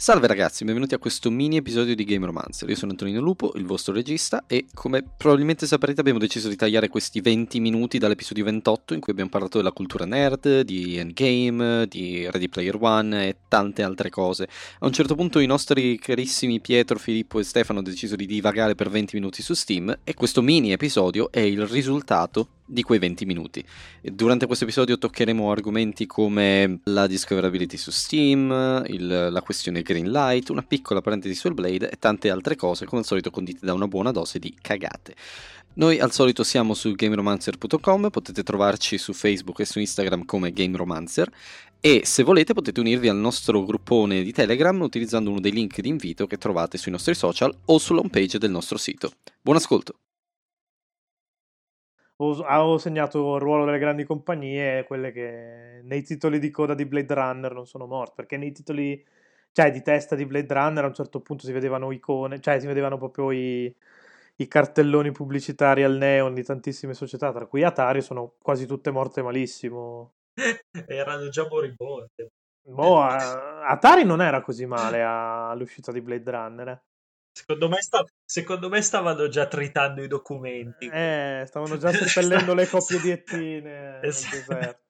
Salve 0.00 0.28
ragazzi, 0.28 0.64
benvenuti 0.64 0.94
a 0.94 0.98
questo 0.98 1.28
mini 1.28 1.56
episodio 1.56 1.96
di 1.96 2.04
Game 2.04 2.24
Romancer. 2.24 2.68
Io 2.68 2.76
sono 2.76 2.92
Antonino 2.92 3.20
Lupo, 3.20 3.50
il 3.56 3.66
vostro 3.66 3.92
regista, 3.92 4.44
e 4.46 4.66
come 4.72 5.02
probabilmente 5.02 5.66
saprete 5.66 5.98
abbiamo 5.98 6.20
deciso 6.20 6.48
di 6.48 6.54
tagliare 6.54 6.88
questi 6.88 7.20
20 7.20 7.58
minuti 7.58 7.98
dall'episodio 7.98 8.44
28 8.44 8.94
in 8.94 9.00
cui 9.00 9.10
abbiamo 9.10 9.28
parlato 9.28 9.56
della 9.58 9.72
cultura 9.72 10.04
nerd, 10.04 10.60
di 10.60 10.98
Endgame, 10.98 11.88
di 11.88 12.30
Ready 12.30 12.48
Player 12.48 12.76
One 12.78 13.26
e 13.26 13.36
tante 13.48 13.82
altre 13.82 14.08
cose. 14.08 14.48
A 14.78 14.86
un 14.86 14.92
certo 14.92 15.16
punto 15.16 15.40
i 15.40 15.46
nostri 15.46 15.98
carissimi 15.98 16.60
Pietro, 16.60 16.96
Filippo 16.96 17.40
e 17.40 17.42
Stefano 17.42 17.80
hanno 17.80 17.88
deciso 17.88 18.14
di 18.14 18.26
divagare 18.26 18.76
per 18.76 18.90
20 18.90 19.16
minuti 19.16 19.42
su 19.42 19.54
Steam 19.54 19.98
e 20.04 20.14
questo 20.14 20.42
mini 20.42 20.70
episodio 20.70 21.28
è 21.32 21.40
il 21.40 21.66
risultato 21.66 22.50
di 22.68 22.82
quei 22.82 22.98
20 22.98 23.24
minuti. 23.24 23.64
Durante 24.02 24.46
questo 24.46 24.64
episodio 24.64 24.98
toccheremo 24.98 25.50
argomenti 25.50 26.06
come 26.06 26.80
la 26.84 27.06
discoverability 27.06 27.76
su 27.76 27.90
Steam, 27.90 28.84
il, 28.86 29.28
la 29.30 29.42
questione 29.42 29.82
Greenlight, 29.82 30.50
una 30.50 30.62
piccola 30.62 31.00
parentesi 31.00 31.34
sul 31.34 31.54
Blade 31.54 31.90
e 31.90 31.96
tante 31.98 32.30
altre 32.30 32.54
cose, 32.56 32.84
come 32.84 33.00
al 33.00 33.06
solito 33.06 33.30
condite 33.30 33.64
da 33.64 33.72
una 33.72 33.88
buona 33.88 34.10
dose 34.10 34.38
di 34.38 34.54
cagate. 34.60 35.14
Noi 35.74 36.00
al 36.00 36.10
solito 36.10 36.42
siamo 36.42 36.74
su 36.74 36.92
gameromancer.com, 36.92 38.10
potete 38.10 38.42
trovarci 38.42 38.98
su 38.98 39.12
Facebook 39.12 39.60
e 39.60 39.64
su 39.64 39.78
Instagram 39.78 40.24
come 40.24 40.52
GameRomancer 40.52 41.30
e 41.80 42.02
se 42.04 42.24
volete 42.24 42.52
potete 42.52 42.80
unirvi 42.80 43.08
al 43.08 43.16
nostro 43.16 43.64
gruppone 43.64 44.24
di 44.24 44.32
Telegram 44.32 44.80
utilizzando 44.80 45.30
uno 45.30 45.38
dei 45.38 45.52
link 45.52 45.80
di 45.80 45.88
invito 45.88 46.26
che 46.26 46.36
trovate 46.36 46.78
sui 46.78 46.90
nostri 46.90 47.14
social 47.14 47.56
o 47.66 47.78
sulla 47.78 48.00
homepage 48.00 48.38
del 48.38 48.50
nostro 48.50 48.76
sito. 48.76 49.12
Buon 49.40 49.56
ascolto! 49.56 49.98
Ho 52.20 52.78
segnato 52.78 53.36
il 53.36 53.40
ruolo 53.40 53.64
delle 53.64 53.78
grandi 53.78 54.04
compagnie, 54.04 54.84
quelle 54.84 55.12
che 55.12 55.80
nei 55.82 56.02
titoli 56.02 56.38
di 56.38 56.50
coda 56.50 56.74
di 56.74 56.84
Blade 56.84 57.14
Runner 57.14 57.52
non 57.52 57.66
sono 57.66 57.86
morte, 57.86 58.14
perché 58.16 58.36
nei 58.36 58.52
titoli, 58.52 59.04
cioè 59.52 59.70
di 59.70 59.82
testa 59.82 60.16
di 60.16 60.26
Blade 60.26 60.52
Runner 60.52 60.84
a 60.84 60.88
un 60.88 60.94
certo 60.94 61.20
punto 61.20 61.44
si 61.44 61.52
vedevano 61.52 61.92
icone, 61.92 62.40
cioè 62.40 62.58
si 62.58 62.66
vedevano 62.66 62.98
proprio 62.98 63.30
i, 63.30 63.72
i 64.36 64.48
cartelloni 64.48 65.12
pubblicitari 65.12 65.84
al 65.84 65.96
neon 65.96 66.34
di 66.34 66.42
tantissime 66.42 66.94
società, 66.94 67.32
tra 67.32 67.46
cui 67.46 67.62
Atari, 67.62 68.02
sono 68.02 68.34
quasi 68.42 68.66
tutte 68.66 68.90
morte 68.90 69.22
malissimo. 69.22 70.14
Erano 70.86 71.28
già 71.28 71.46
moribonde. 71.48 72.30
Boh, 72.62 73.00
Atari 73.00 74.04
non 74.04 74.20
era 74.20 74.42
così 74.42 74.66
male 74.66 75.02
all'uscita 75.02 75.90
di 75.90 76.02
Blade 76.02 76.30
Runner. 76.30 76.68
Eh. 76.68 76.80
Secondo 77.32 77.68
me, 77.68 77.80
sta... 77.80 78.04
Secondo 78.30 78.68
me, 78.68 78.82
stavano 78.82 79.28
già 79.28 79.46
tritando 79.46 80.02
i 80.02 80.06
documenti. 80.06 80.86
Eh, 80.86 81.44
stavano 81.46 81.78
già 81.78 81.90
seppellendo 81.96 82.52
le 82.52 82.66
coppie 82.66 83.00
di 83.00 83.10
ettine 83.10 84.02
esatto. 84.02 84.80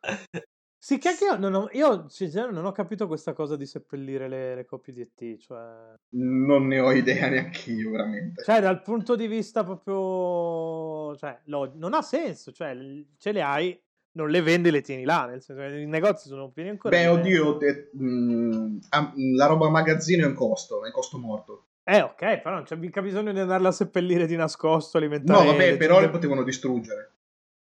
Sì, 0.82 0.96
che 0.96 1.10
anche 1.10 1.24
io 1.24 1.36
non 1.36 1.52
ho, 1.52 1.68
io 1.72 2.06
non 2.50 2.64
ho 2.64 2.72
capito 2.72 3.06
questa 3.06 3.34
cosa 3.34 3.54
di 3.54 3.66
seppellire 3.66 4.28
le, 4.28 4.54
le 4.54 4.64
coppie 4.64 4.94
di 4.94 5.02
ET, 5.02 5.36
cioè... 5.36 5.92
Non 6.14 6.68
ne 6.68 6.80
ho 6.80 6.90
idea 6.90 7.28
neanche 7.28 7.70
io, 7.70 7.90
veramente. 7.90 8.42
Cioè, 8.42 8.60
dal 8.62 8.80
punto 8.80 9.14
di 9.14 9.26
vista 9.26 9.62
proprio... 9.62 11.14
Cioè, 11.18 11.42
lo, 11.44 11.70
non 11.74 11.92
ha 11.92 12.00
senso, 12.00 12.50
cioè, 12.50 12.74
ce 13.18 13.30
le 13.32 13.42
hai, 13.42 13.78
non 14.12 14.30
le 14.30 14.40
vendi, 14.40 14.70
le 14.70 14.80
tieni 14.80 15.04
là, 15.04 15.26
nel 15.26 15.42
senso 15.42 15.60
che 15.60 15.80
i 15.80 15.86
negozi 15.86 16.28
sono 16.28 16.50
pieni 16.50 16.70
ancora. 16.70 16.96
Beh, 16.96 17.08
oddio, 17.08 17.58
te, 17.58 17.90
mh, 17.92 18.02
mm, 18.02 19.36
la 19.36 19.46
roba 19.46 19.68
magazzino 19.68 20.24
è 20.24 20.28
un 20.28 20.34
costo, 20.34 20.82
è 20.82 20.86
un 20.86 20.92
costo 20.92 21.18
morto. 21.18 21.66
Eh, 21.92 22.02
ok, 22.02 22.38
però 22.38 22.54
non 22.54 22.62
c'è 22.62 22.76
mica 22.76 23.02
bisogno 23.02 23.32
di 23.32 23.40
andarla 23.40 23.70
a 23.70 23.72
seppellire 23.72 24.24
di 24.26 24.36
nascosto, 24.36 24.96
alimentare... 24.96 25.44
No, 25.44 25.50
vabbè, 25.50 25.76
però 25.76 25.98
le 25.98 26.08
potevano 26.08 26.44
distruggere. 26.44 27.14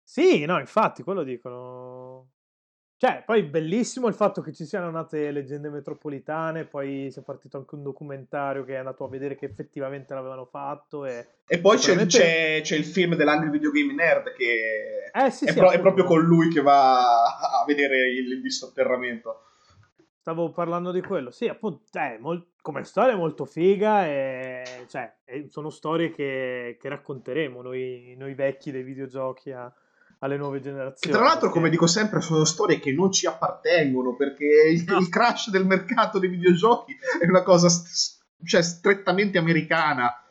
Sì, 0.04 0.46
no, 0.46 0.60
infatti, 0.60 1.02
quello 1.02 1.24
dicono. 1.24 2.30
Cioè, 2.98 3.24
poi 3.26 3.42
bellissimo 3.42 4.08
il 4.08 4.14
fatto 4.14 4.42
che 4.42 4.54
ci 4.54 4.64
siano 4.66 4.92
nate 4.92 5.32
leggende 5.32 5.72
metropolitane, 5.72 6.66
poi 6.66 7.10
si 7.10 7.18
è 7.18 7.24
partito 7.24 7.58
anche 7.58 7.74
un 7.74 7.82
documentario 7.82 8.64
che 8.64 8.74
è 8.74 8.78
andato 8.78 9.04
a 9.06 9.10
vedere 9.10 9.36
che 9.36 9.48
effettivamente 9.48 10.14
l'avevano 10.14 10.46
fatto. 10.46 11.04
E, 11.08 11.28
e 11.48 11.58
poi 11.58 11.80
sicuramente... 11.80 12.20
c'è, 12.20 12.62
c'è, 12.62 12.76
il 12.76 12.86
film 12.86 13.16
dell'Angry 13.16 13.50
Video 13.50 13.72
Game 13.72 13.92
Nerd 13.92 14.34
che 14.34 15.10
eh, 15.12 15.32
sì, 15.32 15.46
è, 15.46 15.52
sì, 15.52 15.58
pro- 15.58 15.72
è, 15.72 15.80
proprio 15.80 16.04
con 16.04 16.22
lui 16.22 16.50
che 16.50 16.62
va 16.62 17.24
a 17.24 17.64
vedere 17.66 18.12
il, 18.12 18.34
il 18.34 18.42
dissotterramento. 18.42 19.46
Stavo 20.22 20.52
parlando 20.52 20.92
di 20.92 21.02
quello, 21.02 21.32
sì, 21.32 21.48
appunto, 21.48 21.82
eh, 21.94 22.20
mol- 22.20 22.52
come 22.62 22.84
storia 22.84 23.14
è 23.14 23.18
molto 23.18 23.46
figa 23.46 24.06
e, 24.06 24.86
cioè, 24.88 25.12
sono 25.50 25.72
storie 25.72 26.12
che, 26.12 26.78
che 26.80 26.90
racconteremo 26.90 27.64
noi, 27.64 28.14
noi, 28.16 28.36
vecchi 28.36 28.70
dei 28.70 28.84
videogiochi 28.84 29.52
a, 29.52 29.74
alle 30.20 30.38
nuove 30.38 30.60
generazioni. 30.60 31.12
Che 31.12 31.20
tra 31.20 31.22
l'altro, 31.22 31.48
perché... 31.48 31.54
come 31.56 31.70
dico 31.72 31.88
sempre, 31.88 32.22
sono 32.22 32.46
storie 32.46 32.80
che 32.80 32.94
non 32.94 33.12
ci 33.12 33.26
appartengono 33.26 34.16
perché 34.16 34.46
il, 34.46 34.84
no. 34.86 35.00
il 35.00 35.10
crash 35.10 35.50
del 35.50 35.66
mercato 35.66 36.20
dei 36.20 36.30
videogiochi 36.30 36.96
è 37.20 37.26
una 37.26 37.42
cosa 37.42 37.68
st- 37.68 38.24
cioè, 38.46 38.62
strettamente 38.62 39.40
americana 39.40 40.24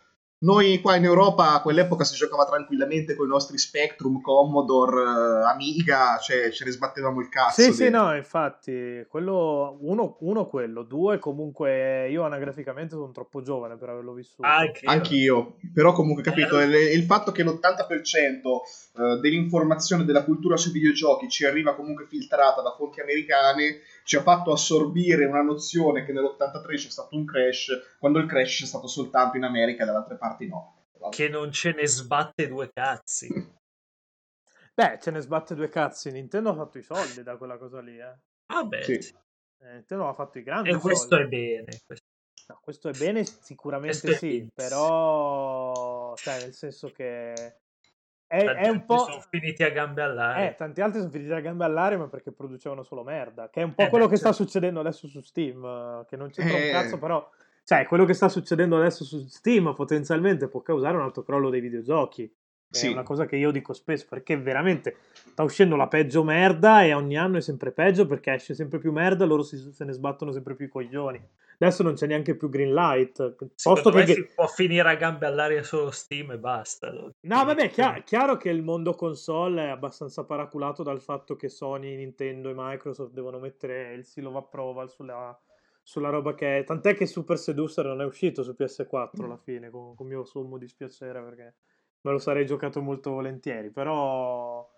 noi 0.43 0.81
qua 0.81 0.97
in 0.97 1.05
Europa 1.05 1.53
a 1.53 1.61
quell'epoca 1.61 2.05
si 2.05 2.17
giocava 2.17 2.47
tranquillamente 2.47 3.15
con 3.15 3.27
i 3.27 3.29
nostri 3.29 3.59
Spectrum, 3.59 4.23
Commodore, 4.23 5.03
uh, 5.03 5.47
Amiga, 5.47 6.19
cioè 6.19 6.51
ce 6.51 6.65
ne 6.65 6.71
sbattevamo 6.71 7.21
il 7.21 7.29
cazzo. 7.29 7.61
Sì, 7.61 7.69
di... 7.69 7.75
sì, 7.75 7.91
no, 7.91 8.15
infatti, 8.15 9.05
quello, 9.09 9.77
uno, 9.81 10.17
uno, 10.21 10.47
quello, 10.47 10.83
due 10.83 11.19
comunque 11.19 12.09
io 12.09 12.23
anagraficamente 12.23 12.95
sono 12.95 13.13
troppo 13.13 13.43
giovane 13.43 13.77
per 13.77 13.91
averlo 13.91 14.15
vissuto. 14.15 14.49
Anch'io, 14.49 14.89
Anch'io. 14.89 15.57
però 15.75 15.93
comunque 15.93 16.23
capito, 16.23 16.59
il, 16.59 16.73
il, 16.75 17.03
fatto 17.05 17.33
che 17.33 17.43
l'80% 17.43 17.59
uh, 18.95 19.21
dell'informazione 19.21 20.05
della 20.07 20.25
cultura 20.25 20.57
sui 20.57 20.73
videogiochi 20.73 21.29
ci 21.29 21.45
arriva 21.45 21.75
comunque 21.75 22.07
filtrata 22.07 22.63
da 22.63 22.75
fonti 22.77 23.01
americane 23.01 23.81
ci 24.05 24.17
ha 24.17 24.23
fatto 24.23 24.53
assorbire 24.53 25.25
una 25.25 25.43
nozione 25.43 26.05
che 26.05 26.13
nell'83 26.13 26.75
c'è 26.77 26.91
stato 26.91 27.17
un 27.17 27.25
crash, 27.25 27.97
quando 27.99 28.19
il 28.19 28.27
crash 28.27 28.59
c'è 28.59 28.67
stato 28.67 28.87
soltanto 28.87 29.37
in 29.37 29.45
America 29.45 29.83
e 29.83 29.87
dall'altre 29.87 30.17
parti 30.17 30.47
no. 30.49 30.77
Che 31.11 31.29
non 31.29 31.51
ce 31.51 31.73
ne 31.73 31.87
sbatte 31.87 32.49
due 32.49 32.71
cazzi. 32.73 33.29
Beh, 34.75 34.99
ce 35.01 35.11
ne 35.11 35.21
sbatte 35.21 35.55
due 35.55 35.69
cazzi. 35.69 36.11
Nintendo 36.11 36.51
ha 36.51 36.55
fatto 36.55 36.79
i 36.79 36.83
soldi 36.83 37.23
da 37.23 37.37
quella 37.37 37.59
cosa 37.59 37.81
lì, 37.81 37.99
eh. 37.99 38.19
Ah, 38.47 38.65
beh. 38.65 38.83
Sì. 38.83 38.93
Eh, 39.63 39.73
Nintendo 39.73 40.09
ha 40.09 40.15
fatto 40.15 40.39
i 40.39 40.43
grandi 40.43 40.71
E 40.71 40.77
questo 40.77 41.17
soldi. 41.17 41.25
è 41.25 41.29
bene. 41.29 41.81
Questo... 41.85 42.07
No, 42.49 42.59
questo 42.63 42.89
è 42.89 42.93
bene, 42.93 43.25
sicuramente 43.25 44.01
questo 44.01 44.27
sì, 44.27 44.49
però, 44.53 46.17
cioè, 46.17 46.41
nel 46.41 46.53
senso 46.53 46.89
che 46.89 47.59
è, 48.31 48.45
è 48.45 48.69
un 48.69 48.85
po'... 48.85 48.99
sono 48.99 49.25
finiti 49.29 49.65
a 49.65 49.71
gambe 49.71 50.03
all'aria. 50.03 50.51
Eh, 50.51 50.55
tanti 50.55 50.81
altri 50.81 51.01
sono 51.01 51.11
finiti 51.11 51.33
a 51.33 51.41
gambe 51.41 51.65
all'aria, 51.65 51.99
ma 51.99 52.07
perché 52.07 52.31
producevano 52.31 52.85
solo 52.85 53.03
merda. 53.03 53.51
Che 53.51 53.61
è 53.61 53.65
un 53.65 53.75
po' 53.75 53.83
eh, 53.83 53.89
quello 53.89 54.05
beh, 54.05 54.13
che 54.13 54.17
sta 54.19 54.29
certo. 54.29 54.45
succedendo 54.45 54.79
adesso 54.79 55.09
su 55.09 55.21
Steam. 55.21 56.05
Che 56.07 56.17
non 56.17 56.31
c'entra 56.31 56.57
eh... 56.57 56.67
un 56.67 56.71
cazzo, 56.71 56.99
però. 56.99 57.29
Cioè, 57.65 57.87
quello 57.87 58.05
che 58.05 58.15
sta 58.15 58.29
succedendo 58.29 58.77
adesso 58.77 59.03
su 59.03 59.27
Steam 59.27 59.75
potenzialmente 59.75 60.47
può 60.47 60.61
causare 60.61 60.97
un 60.97 61.03
altro 61.03 61.25
crollo 61.25 61.51
dei 61.51 61.61
videogiochi. 61.61 62.33
Sì. 62.71 62.87
È 62.87 62.93
una 62.93 63.03
cosa 63.03 63.27
che 63.27 63.37
io 63.37 63.51
dico 63.51 63.73
spesso 63.73 64.07
perché 64.09 64.37
veramente 64.37 64.97
sta 65.13 65.43
uscendo 65.43 65.75
la 65.75 65.89
peggio 65.89 66.23
merda 66.23 66.85
e 66.85 66.95
ogni 66.95 67.17
anno 67.17 67.39
è 67.39 67.41
sempre 67.41 67.73
peggio 67.73 68.07
perché 68.07 68.33
esce 68.33 68.55
sempre 68.55 68.79
più 68.79 68.93
merda 68.93 69.25
e 69.25 69.27
loro 69.27 69.43
si, 69.43 69.57
se 69.73 69.85
ne 69.85 69.93
sbattono 69.93 70.31
sempre 70.31 70.55
più 70.55 70.67
i 70.67 70.69
coglioni. 70.69 71.21
Adesso 71.59 71.83
non 71.83 71.95
c'è 71.95 72.07
neanche 72.07 72.37
più 72.37 72.49
Greenlight. 72.49 73.35
Posto 73.63 73.91
che 73.91 74.07
si 74.07 74.25
può 74.35 74.47
finire 74.47 74.89
a 74.89 74.95
gambe 74.95 75.27
all'aria 75.27 75.63
solo 75.63 75.91
Steam 75.91 76.31
e 76.31 76.39
basta. 76.39 76.91
No, 76.93 77.45
vabbè, 77.45 77.65
è 77.65 77.71
chiaro, 77.71 78.03
chiaro, 78.03 78.37
che 78.39 78.49
il 78.49 78.63
mondo 78.63 78.95
console 78.95 79.65
è 79.65 79.69
abbastanza 79.69 80.25
paraculato 80.25 80.83
dal 80.83 81.03
fatto 81.03 81.37
che 81.37 81.51
Sony, 81.51 81.97
Nintendo 81.97 82.49
e 82.49 82.55
Microsoft 82.57 83.13
devono 83.13 83.39
mettere 83.41 83.93
il 83.93 84.05
seal 84.05 84.27
of 84.27 84.37
approval 84.37 84.89
sulla, 84.89 85.39
sulla 85.83 86.09
roba 86.09 86.35
che 86.35 86.61
è. 86.61 86.65
Tant'è 86.65 86.95
che 86.95 87.05
Super 87.05 87.37
Seducer 87.37 87.85
non 87.85 88.01
è 88.01 88.05
uscito 88.05 88.43
su 88.43 88.55
PS4 88.59 89.23
alla 89.23 89.37
fine, 89.37 89.69
con, 89.69 89.95
con 89.95 90.07
mio 90.07 90.25
sommo 90.25 90.57
dispiacere 90.57 91.21
perché 91.21 91.55
me 92.03 92.11
lo 92.11 92.19
sarei 92.19 92.47
giocato 92.47 92.81
molto 92.81 93.11
volentieri. 93.11 93.71
Però 93.71 94.69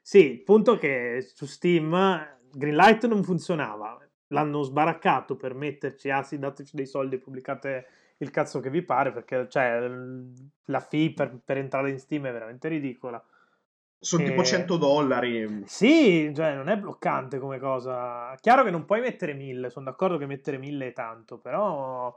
sì, 0.00 0.32
il 0.32 0.42
punto 0.42 0.74
è 0.74 0.78
che 0.78 1.20
su 1.34 1.46
Steam 1.46 2.38
Greenlight 2.50 3.06
non 3.06 3.22
funzionava 3.22 3.98
l'hanno 4.32 4.62
sbaraccato 4.62 5.36
per 5.36 5.54
metterci, 5.54 6.10
ah 6.10 6.22
sì, 6.22 6.38
dateci 6.38 6.74
dei 6.74 6.86
soldi 6.86 7.16
e 7.16 7.18
pubblicate 7.18 7.86
il 8.18 8.30
cazzo 8.30 8.60
che 8.60 8.70
vi 8.70 8.82
pare, 8.82 9.12
perché 9.12 9.48
cioè, 9.48 9.88
la 10.66 10.80
fee 10.80 11.12
per, 11.12 11.38
per 11.44 11.58
entrare 11.58 11.90
in 11.90 11.98
Steam 11.98 12.26
è 12.26 12.32
veramente 12.32 12.68
ridicola. 12.68 13.22
Sono 13.98 14.24
e... 14.24 14.26
tipo 14.26 14.42
100 14.42 14.76
dollari. 14.76 15.62
Sì, 15.66 16.32
cioè 16.34 16.54
non 16.54 16.68
è 16.68 16.76
bloccante 16.76 17.38
come 17.38 17.58
cosa. 17.58 18.34
Chiaro 18.40 18.64
che 18.64 18.70
non 18.70 18.84
puoi 18.84 19.00
mettere 19.00 19.34
1000, 19.34 19.70
sono 19.70 19.84
d'accordo 19.86 20.18
che 20.18 20.26
mettere 20.26 20.58
1000 20.58 20.86
è 20.88 20.92
tanto, 20.92 21.38
però 21.38 22.16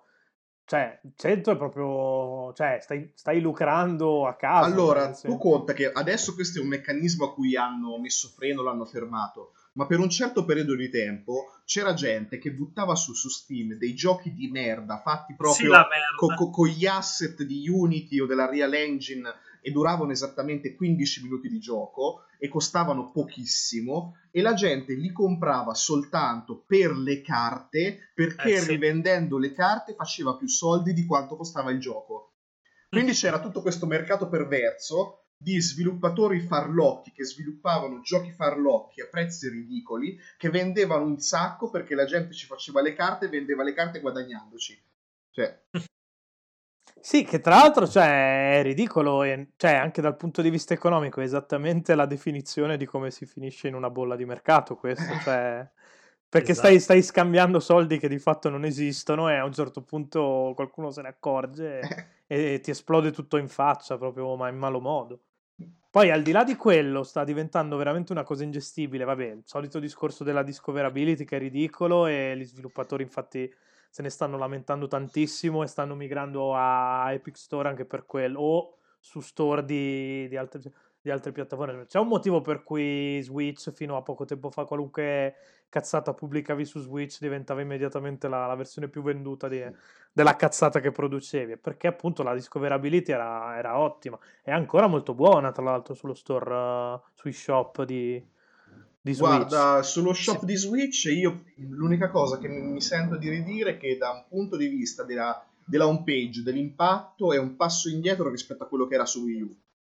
cioè 0.65 0.99
100 1.15 1.51
è 1.51 1.57
proprio 1.57 2.51
cioè 2.53 2.79
stai, 2.81 3.11
stai 3.13 3.39
lucrando 3.39 4.25
a 4.25 4.35
caso 4.35 4.65
allora 4.65 5.11
tu 5.11 5.37
conta 5.37 5.73
che 5.73 5.91
adesso 5.91 6.33
questo 6.33 6.59
è 6.59 6.61
un 6.61 6.69
meccanismo 6.69 7.25
a 7.25 7.33
cui 7.33 7.55
hanno 7.55 7.99
messo 7.99 8.29
freno 8.35 8.63
l'hanno 8.63 8.85
fermato 8.85 9.53
ma 9.73 9.85
per 9.85 9.99
un 9.99 10.09
certo 10.09 10.43
periodo 10.43 10.75
di 10.75 10.89
tempo 10.89 11.53
c'era 11.65 11.93
gente 11.93 12.39
che 12.39 12.51
buttava 12.51 12.95
su, 12.95 13.13
su 13.13 13.29
Steam 13.29 13.73
dei 13.73 13.93
giochi 13.93 14.33
di 14.33 14.47
merda 14.49 14.99
fatti 14.99 15.35
proprio 15.35 15.73
sì, 15.73 16.15
con 16.17 16.35
co, 16.35 16.49
co, 16.49 16.65
gli 16.65 16.85
asset 16.85 17.43
di 17.43 17.69
Unity 17.69 18.19
o 18.19 18.25
della 18.25 18.49
Real 18.49 18.73
Engine 18.73 19.31
e 19.65 19.71
duravano 19.71 20.11
esattamente 20.11 20.75
15 20.75 21.23
minuti 21.23 21.49
di 21.49 21.57
gioco 21.57 22.25
e 22.37 22.47
costavano 22.49 23.09
pochissimo 23.09 24.17
e 24.29 24.43
la 24.43 24.53
gente 24.53 24.93
li 24.93 25.11
comprava 25.11 25.73
soltanto 25.73 26.63
per 26.67 26.91
le 26.91 27.21
carte 27.21 28.11
perché 28.13 28.57
Eh, 28.57 28.59
sì. 28.59 28.69
rivendendo 28.69 29.39
le 29.39 29.53
carte 29.53 29.95
faceva 29.95 30.37
più 30.37 30.47
soldi 30.47 30.93
di 30.93 31.07
quanto 31.07 31.35
costava 31.35 31.71
il 31.71 31.79
gioco. 31.79 32.33
Quindi 32.89 33.13
c'era 33.13 33.39
tutto 33.39 33.63
questo 33.63 33.87
mercato 33.87 34.29
perverso 34.29 35.29
di 35.35 35.59
sviluppatori 35.59 36.41
farlocchi 36.41 37.11
che 37.11 37.25
sviluppavano 37.25 38.01
giochi 38.01 38.31
farlocchi 38.33 39.01
a 39.01 39.07
prezzi 39.09 39.49
ridicoli 39.49 40.15
che 40.37 40.49
vendevano 40.51 41.05
un 41.05 41.17
sacco 41.19 41.71
perché 41.71 41.95
la 41.95 42.05
gente 42.05 42.35
ci 42.35 42.45
faceva 42.45 42.83
le 42.83 42.93
carte 42.93 43.25
e 43.25 43.29
vendeva 43.29 43.63
le 43.63 43.73
carte 43.73 43.99
guadagnandoci. 43.99 44.79
Cioè, 45.31 45.63
Sì, 47.05 47.23
che 47.23 47.39
tra 47.39 47.57
l'altro 47.57 47.87
cioè, 47.87 48.57
è 48.57 48.63
ridicolo, 48.63 49.21
e, 49.21 49.49
cioè, 49.57 49.73
anche 49.75 50.01
dal 50.01 50.17
punto 50.17 50.41
di 50.41 50.49
vista 50.49 50.73
economico, 50.73 51.21
è 51.21 51.23
esattamente 51.23 51.93
la 51.93 52.07
definizione 52.07 52.77
di 52.77 52.87
come 52.87 53.11
si 53.11 53.27
finisce 53.27 53.67
in 53.67 53.75
una 53.75 53.91
bolla 53.91 54.15
di 54.15 54.25
mercato 54.25 54.75
questo, 54.75 55.13
cioè, 55.21 55.69
perché 56.27 56.53
Esatto. 56.53 56.67
stai, 56.67 56.79
stai 56.79 57.03
scambiando 57.03 57.59
soldi 57.59 57.99
che 57.99 58.07
di 58.07 58.17
fatto 58.17 58.49
non 58.49 58.65
esistono 58.65 59.29
e 59.29 59.35
a 59.35 59.45
un 59.45 59.53
certo 59.53 59.83
punto 59.83 60.53
qualcuno 60.55 60.89
se 60.89 61.03
ne 61.03 61.09
accorge 61.09 61.79
e, 62.25 62.53
e 62.55 62.59
ti 62.59 62.71
esplode 62.71 63.11
tutto 63.11 63.37
in 63.37 63.49
faccia, 63.49 63.99
proprio 63.99 64.35
ma 64.35 64.49
in 64.49 64.57
malo 64.57 64.79
modo. 64.79 65.19
Poi 65.91 66.09
al 66.09 66.23
di 66.23 66.31
là 66.31 66.43
di 66.43 66.55
quello 66.55 67.03
sta 67.03 67.23
diventando 67.23 67.77
veramente 67.77 68.13
una 68.13 68.23
cosa 68.23 68.43
ingestibile, 68.43 69.03
vabbè, 69.03 69.25
il 69.25 69.43
solito 69.45 69.77
discorso 69.77 70.23
della 70.23 70.41
discoverability 70.41 71.23
che 71.23 71.35
è 71.35 71.39
ridicolo 71.39 72.07
e 72.07 72.35
gli 72.35 72.45
sviluppatori 72.45 73.03
infatti 73.03 73.47
se 73.95 74.01
ne 74.01 74.09
stanno 74.09 74.37
lamentando 74.37 74.87
tantissimo 74.87 75.63
e 75.63 75.67
stanno 75.67 75.95
migrando 75.95 76.53
a 76.53 77.13
Epic 77.13 77.37
Store 77.37 77.69
anche 77.69 77.85
per 77.85 78.05
quello 78.05 78.41
o 78.41 78.77
su 78.99 79.21
store 79.21 79.63
di, 79.63 80.27
di 80.27 80.35
altre, 80.35 80.59
di 80.99 81.09
altre 81.09 81.31
piattaforme. 81.31 81.85
C'è 81.85 81.97
un 81.99 82.09
motivo 82.09 82.41
per 82.41 82.61
cui 82.63 83.21
Switch 83.21 83.71
fino 83.71 83.95
a 83.95 84.01
poco 84.01 84.25
tempo 84.25 84.51
fa 84.51 84.65
qualunque 84.65 85.35
cazzata 85.69 86.13
pubblicavi 86.13 86.65
su 86.65 86.81
Switch 86.81 87.21
diventava 87.21 87.61
immediatamente 87.61 88.27
la, 88.27 88.47
la 88.47 88.55
versione 88.55 88.89
più 88.89 89.01
venduta 89.01 89.47
di- 89.47 89.65
della 90.11 90.35
cazzata 90.35 90.81
che 90.81 90.91
producevi, 90.91 91.55
perché 91.55 91.87
appunto 91.87 92.21
la 92.21 92.33
discoverability 92.33 93.13
era, 93.13 93.57
era 93.57 93.79
ottima. 93.79 94.19
È 94.41 94.51
ancora 94.51 94.87
molto 94.87 95.13
buona, 95.13 95.53
tra 95.53 95.63
l'altro, 95.63 95.93
sullo 95.93 96.13
store, 96.13 96.53
eh, 96.53 97.01
sui 97.13 97.31
shop 97.31 97.83
di, 97.83 98.21
di 99.05 99.13
Switch. 99.13 99.29
Guarda, 99.29 99.83
sullo 99.83 100.13
shop 100.13 100.45
di 100.45 100.55
Switch 100.55 101.03
io 101.05 101.43
l'unica 101.57 102.09
cosa 102.09 102.39
che 102.39 102.47
mi, 102.47 102.81
sento 102.81 103.17
di 103.17 103.29
ridire 103.29 103.71
è 103.71 103.77
che 103.77 103.97
da 103.97 104.09
un 104.09 104.25
punto 104.27 104.57
di 104.57 104.65
vista 104.65 105.03
della, 105.03 105.45
della 105.63 105.85
home 105.85 106.01
page, 106.03 106.41
dell'impatto, 106.41 107.31
è 107.31 107.37
un 107.37 107.55
passo 107.55 107.87
indietro 107.87 108.31
rispetto 108.31 108.63
a 108.63 108.67
quello 108.67 108.87
che 108.87 108.95
era 108.95 109.05
su 109.05 109.21
Wii 109.21 109.41
U. 109.41 109.55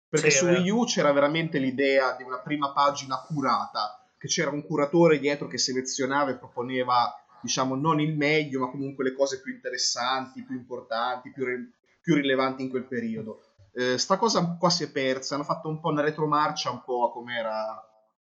Perché 0.10 0.30
Sì, 0.30 0.40
su. 0.40 0.46
Wii 0.48 0.70
U 0.72 0.84
c'era 0.84 1.14
veramente 1.14 1.58
l'idea 1.58 2.18
di 2.18 2.24
una 2.24 2.40
prima 2.40 2.74
pagina 2.74 3.18
curata, 3.26 4.06
che 4.18 4.28
c'era 4.28 4.50
un 4.50 4.66
curatore 4.66 5.20
dietro 5.20 5.48
che 5.48 5.58
selezionava 5.58 6.32
e 6.32 6.36
proponeva, 6.36 7.16
diciamo, 7.42 7.76
non 7.76 8.02
il 8.02 8.14
meglio, 8.14 8.60
ma 8.60 8.70
comunque 8.70 9.06
le 9.06 9.14
cose 9.14 9.40
più 9.40 9.54
interessanti, 9.54 10.44
più 10.44 10.56
importanti, 10.56 11.32
più, 11.32 11.46
ri- 11.46 11.72
più 12.02 12.16
rilevanti 12.16 12.62
in 12.62 12.70
quel 12.70 12.84
periodo. 12.84 13.44
Eh, 13.74 13.98
sta 13.98 14.18
cosa 14.18 14.58
qua 14.60 14.70
si 14.70 14.84
è 14.84 14.92
persa, 14.92 15.36
hanno 15.36 15.46
fatto 15.46 15.70
un 15.70 15.80
po' 15.80 15.92
una 15.92 16.02
retromarcia 16.02 16.72
un 16.72 16.84
po' 16.84 17.06
a 17.06 17.12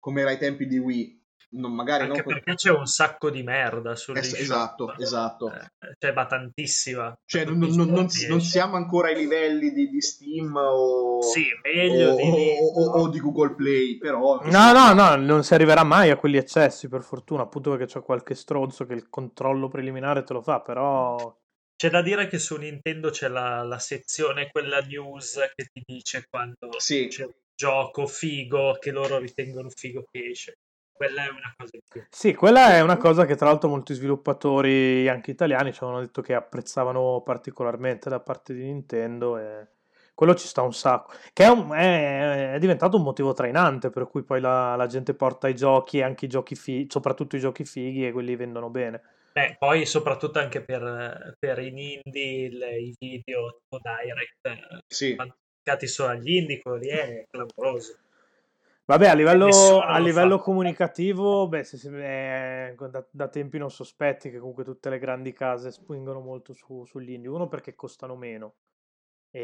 com'era, 0.05 0.29
com'era 0.29 0.31
ai 0.31 0.39
tempi 0.39 0.67
di 0.67 0.79
Wii. 0.79 1.23
Non, 1.55 1.73
magari 1.73 2.05
Anche 2.05 2.23
non 2.25 2.27
perché 2.27 2.55
c'è 2.55 2.71
un 2.71 2.87
sacco 2.87 3.31
di 3.31 3.45
merda 3.45 3.95
sul 3.95 4.17
Es- 4.17 4.35
esatto, 4.35 4.97
esatto. 4.99 5.53
Cioè, 5.99 6.13
ma 6.13 6.27
tantissima. 6.27 7.15
Cioè, 7.25 7.45
non, 7.45 7.59
non- 7.59 8.09
non- 8.29 8.41
siamo 8.41 8.75
ancora 8.75 9.09
ai 9.09 9.15
livelli 9.15 9.71
di, 9.71 9.89
di 9.89 10.01
Steam 10.01 10.53
o, 10.57 11.23
Sì, 11.23 11.45
meglio 11.63 12.11
o- 12.11 12.15
di 12.17 12.23
o- 12.61 12.83
o- 12.83 13.01
o 13.03 13.09
di 13.09 13.21
Google 13.21 13.55
Play, 13.55 13.99
però... 13.99 14.41
No, 14.43 14.73
no, 14.73 14.93
no, 14.95 15.15
non 15.15 15.45
si 15.45 15.55
arriverà 15.55 15.85
mai 15.85 16.11
a 16.11 16.17
quegli 16.17 16.37
eccessi, 16.37 16.89
per 16.89 17.03
fortuna, 17.05 17.43
appunto 17.43 17.71
perché 17.71 17.87
c'è 17.87 18.03
qualche 18.03 18.35
stronzo 18.35 18.85
che 18.85 18.95
il 18.95 19.09
controllo 19.09 19.69
preliminare 19.69 20.25
te 20.25 20.33
lo 20.33 20.43
fa, 20.43 20.61
però... 20.61 21.39
C'è 21.77 21.91
da 21.91 22.03
dire 22.03 22.27
che 22.27 22.39
su 22.39 22.57
Nintendo 22.57 23.11
c'è 23.11 23.29
la, 23.29 23.63
la 23.63 23.79
sezione, 23.79 24.49
quella 24.51 24.81
news 24.81 25.39
che 25.55 25.69
ti 25.73 25.83
dice 25.85 26.27
quando 26.29 26.79
Sì. 26.79 27.07
c'è 27.09 27.25
un 27.25 27.33
gioco 27.55 28.07
figo 28.07 28.77
che 28.79 28.91
loro 28.91 29.19
ritengono 29.19 29.69
figo 29.71 30.05
che 30.11 30.29
esce. 30.31 30.55
Quella 30.93 31.25
è 31.25 31.29
una 31.29 31.53
cosa 31.57 31.71
in 31.73 31.81
più. 31.89 32.05
Sì, 32.09 32.35
quella 32.35 32.75
è 32.75 32.81
una 32.81 32.97
cosa 32.97 33.25
che 33.25 33.35
tra 33.35 33.47
l'altro 33.47 33.69
molti 33.69 33.95
sviluppatori, 33.95 35.09
anche 35.09 35.33
italiani, 35.33 35.73
ci 35.73 35.79
avevano 35.83 36.05
detto 36.05 36.23
che 36.23 36.35
apprezzavano 36.35 37.23
particolarmente 37.25 38.09
da 38.09 38.21
parte 38.21 38.55
di 38.55 38.63
Nintendo 38.63 39.37
e 39.39 39.67
quello 40.15 40.35
ci 40.37 40.47
sta 40.47 40.63
un 40.63 40.73
sacco. 40.73 41.13
Che 41.33 41.45
è, 41.45 41.49
un- 41.49 41.73
è- 41.73 42.53
è 42.55 42.59
diventato 42.61 42.97
un 42.97 43.03
motivo 43.03 43.33
trainante 43.33 43.91
per 43.91 44.07
cui 44.09 44.23
poi 44.23 44.41
la, 44.41 44.77
la 44.77 44.87
gente 44.87 45.15
porta 45.15 45.49
i 45.49 45.55
giochi, 45.57 46.01
anche 46.01 46.27
i 46.27 46.29
giochi 46.29 46.55
fighi, 46.55 46.87
soprattutto 46.89 47.35
i 47.37 47.41
giochi 47.41 47.65
fighi 47.65 48.07
e 48.07 48.13
quelli 48.13 48.37
vendono 48.37 48.71
bene. 48.71 49.03
Beh, 49.33 49.57
poi 49.59 49.85
soprattutto 49.85 50.39
anche 50.39 50.63
per, 50.63 51.35
per 51.41 51.59
i 51.59 52.01
indie, 52.05 52.47
il- 52.47 52.63
i 52.87 52.95
video 52.97 53.59
tipo 53.59 53.81
direct, 53.83 54.47
eh, 54.47 54.83
Sì. 54.87 55.17
Dedicati 55.65 55.87
solo 55.87 56.11
agli 56.11 56.35
indie, 56.37 56.61
quello 56.61 56.77
lì 56.77 56.89
è 56.89 57.27
clamoroso. 57.31 57.97
Vabbè, 58.87 59.09
a 59.09 59.15
livello, 59.15 59.47
Nessuno 59.47 59.81
a 59.81 59.99
lo 59.99 60.05
livello 60.05 60.39
comunicativo, 60.39 61.49
beh, 61.49 61.65
se 61.65 61.79
si- 61.79 61.89
eh, 61.89 62.75
da, 62.91 63.07
da 63.11 63.29
tempi 63.29 63.57
non 63.57 63.71
sospetti 63.71 64.31
che 64.31 64.39
comunque 64.39 64.63
tutte 64.63 64.91
le 64.91 64.99
grandi 64.99 65.33
case 65.33 65.71
spingono 65.71 66.21
molto 66.21 66.53
su- 66.53 66.85
sugli 66.85 67.13
indie. 67.13 67.31
Uno 67.31 67.49
perché 67.49 67.75
costano 67.75 68.15
meno 68.15 68.57
e, 69.31 69.41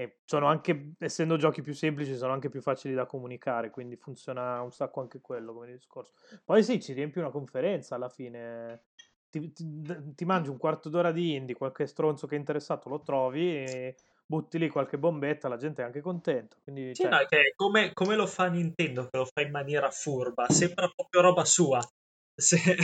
e 0.00 0.20
sono 0.24 0.46
anche, 0.46 0.92
essendo 0.98 1.36
giochi 1.36 1.60
più 1.60 1.74
semplici, 1.74 2.16
sono 2.16 2.32
anche 2.32 2.48
più 2.48 2.62
facili 2.62 2.94
da 2.94 3.04
comunicare, 3.04 3.68
quindi 3.68 3.96
funziona 3.96 4.62
un 4.62 4.72
sacco 4.72 5.00
anche 5.02 5.20
quello 5.20 5.52
come 5.52 5.72
discorso. 5.72 6.14
Poi 6.42 6.62
sì, 6.64 6.80
ci 6.80 6.94
riempi 6.94 7.18
una 7.18 7.30
conferenza 7.30 7.94
alla 7.94 8.08
fine. 8.08 8.84
Ti, 9.28 9.52
ti- 9.52 10.14
ti 10.14 10.24
mangi 10.24 10.48
un 10.48 10.56
quarto 10.56 10.88
d'ora 10.88 11.12
di 11.12 11.34
indie, 11.34 11.54
qualche 11.54 11.86
stronzo 11.86 12.26
che 12.26 12.36
è 12.36 12.38
interessato 12.38 12.88
lo 12.88 13.02
trovi 13.02 13.54
e 13.54 13.96
butti 14.26 14.58
lì 14.58 14.68
qualche 14.68 14.98
bombetta, 14.98 15.48
la 15.48 15.56
gente 15.56 15.82
è 15.82 15.84
anche 15.84 16.00
contenta. 16.00 16.56
Quindi, 16.62 16.94
Sì, 16.94 17.02
cioè, 17.02 17.10
no, 17.12 17.18
è 17.18 17.26
che 17.26 17.52
come, 17.54 17.92
come 17.92 18.16
lo 18.16 18.26
fa 18.26 18.46
Nintendo, 18.48 19.02
che 19.08 19.16
lo 19.16 19.24
fa 19.24 19.40
in 19.42 19.50
maniera 19.50 19.90
furba, 19.90 20.48
sembra 20.48 20.88
proprio 20.94 21.20
roba 21.22 21.44
sua. 21.44 21.80
Se- 22.38 22.76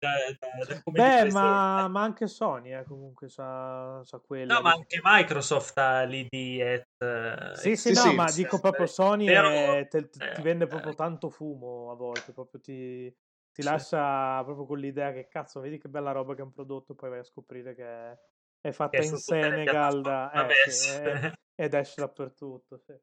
da- 0.00 0.10
da- 0.38 0.64
da 0.74 0.82
Beh, 0.90 1.30
ma, 1.30 1.88
ma 1.88 2.02
anche 2.02 2.26
Sony 2.26 2.72
eh, 2.72 2.84
comunque 2.84 3.28
sa, 3.28 4.00
sa 4.04 4.18
quello. 4.18 4.54
No, 4.54 4.60
ma 4.62 4.72
anche 4.72 5.00
Microsoft 5.02 5.76
ha 5.78 6.02
l'ID 6.04 6.60
at... 6.60 7.02
eh, 7.02 7.56
Sì, 7.56 7.76
sì, 7.76 7.88
Sì, 7.88 7.94
no, 7.94 8.02
sì. 8.02 8.14
ma 8.14 8.30
dico 8.32 8.58
proprio 8.58 8.86
Sony 8.86 9.26
Però, 9.26 9.48
è- 9.74 9.88
te- 9.88 10.08
ti 10.08 10.24
eh, 10.24 10.40
vende 10.42 10.66
proprio 10.66 10.92
eh, 10.92 10.96
tanto 10.96 11.28
fumo 11.30 11.90
a 11.90 11.94
volte, 11.94 12.32
proprio 12.32 12.60
ti, 12.60 13.08
ti 13.52 13.62
Sì. 13.62 13.64
lascia 13.64 14.42
proprio 14.44 14.66
con 14.66 14.78
l'idea 14.78 15.12
che 15.12 15.28
cazzo, 15.28 15.60
vedi 15.60 15.78
che 15.78 15.88
bella 15.88 16.12
roba 16.12 16.34
che 16.34 16.42
hanno 16.42 16.52
prodotto, 16.52 16.94
poi 16.94 17.10
vai 17.10 17.18
a 17.18 17.24
scoprire 17.24 17.74
che 17.74 17.84
è, 17.84 18.18
è 18.60 18.70
fatta 18.70 18.98
è 18.98 19.04
in 19.04 19.16
Senegal 19.16 20.02
da- 20.02 20.48
eh, 20.48 20.70
sì, 20.70 20.88
è- 20.90 21.32
ed 21.54 21.74
esce 21.74 22.00
dappertutto. 22.00 22.78
sì. 22.78 22.94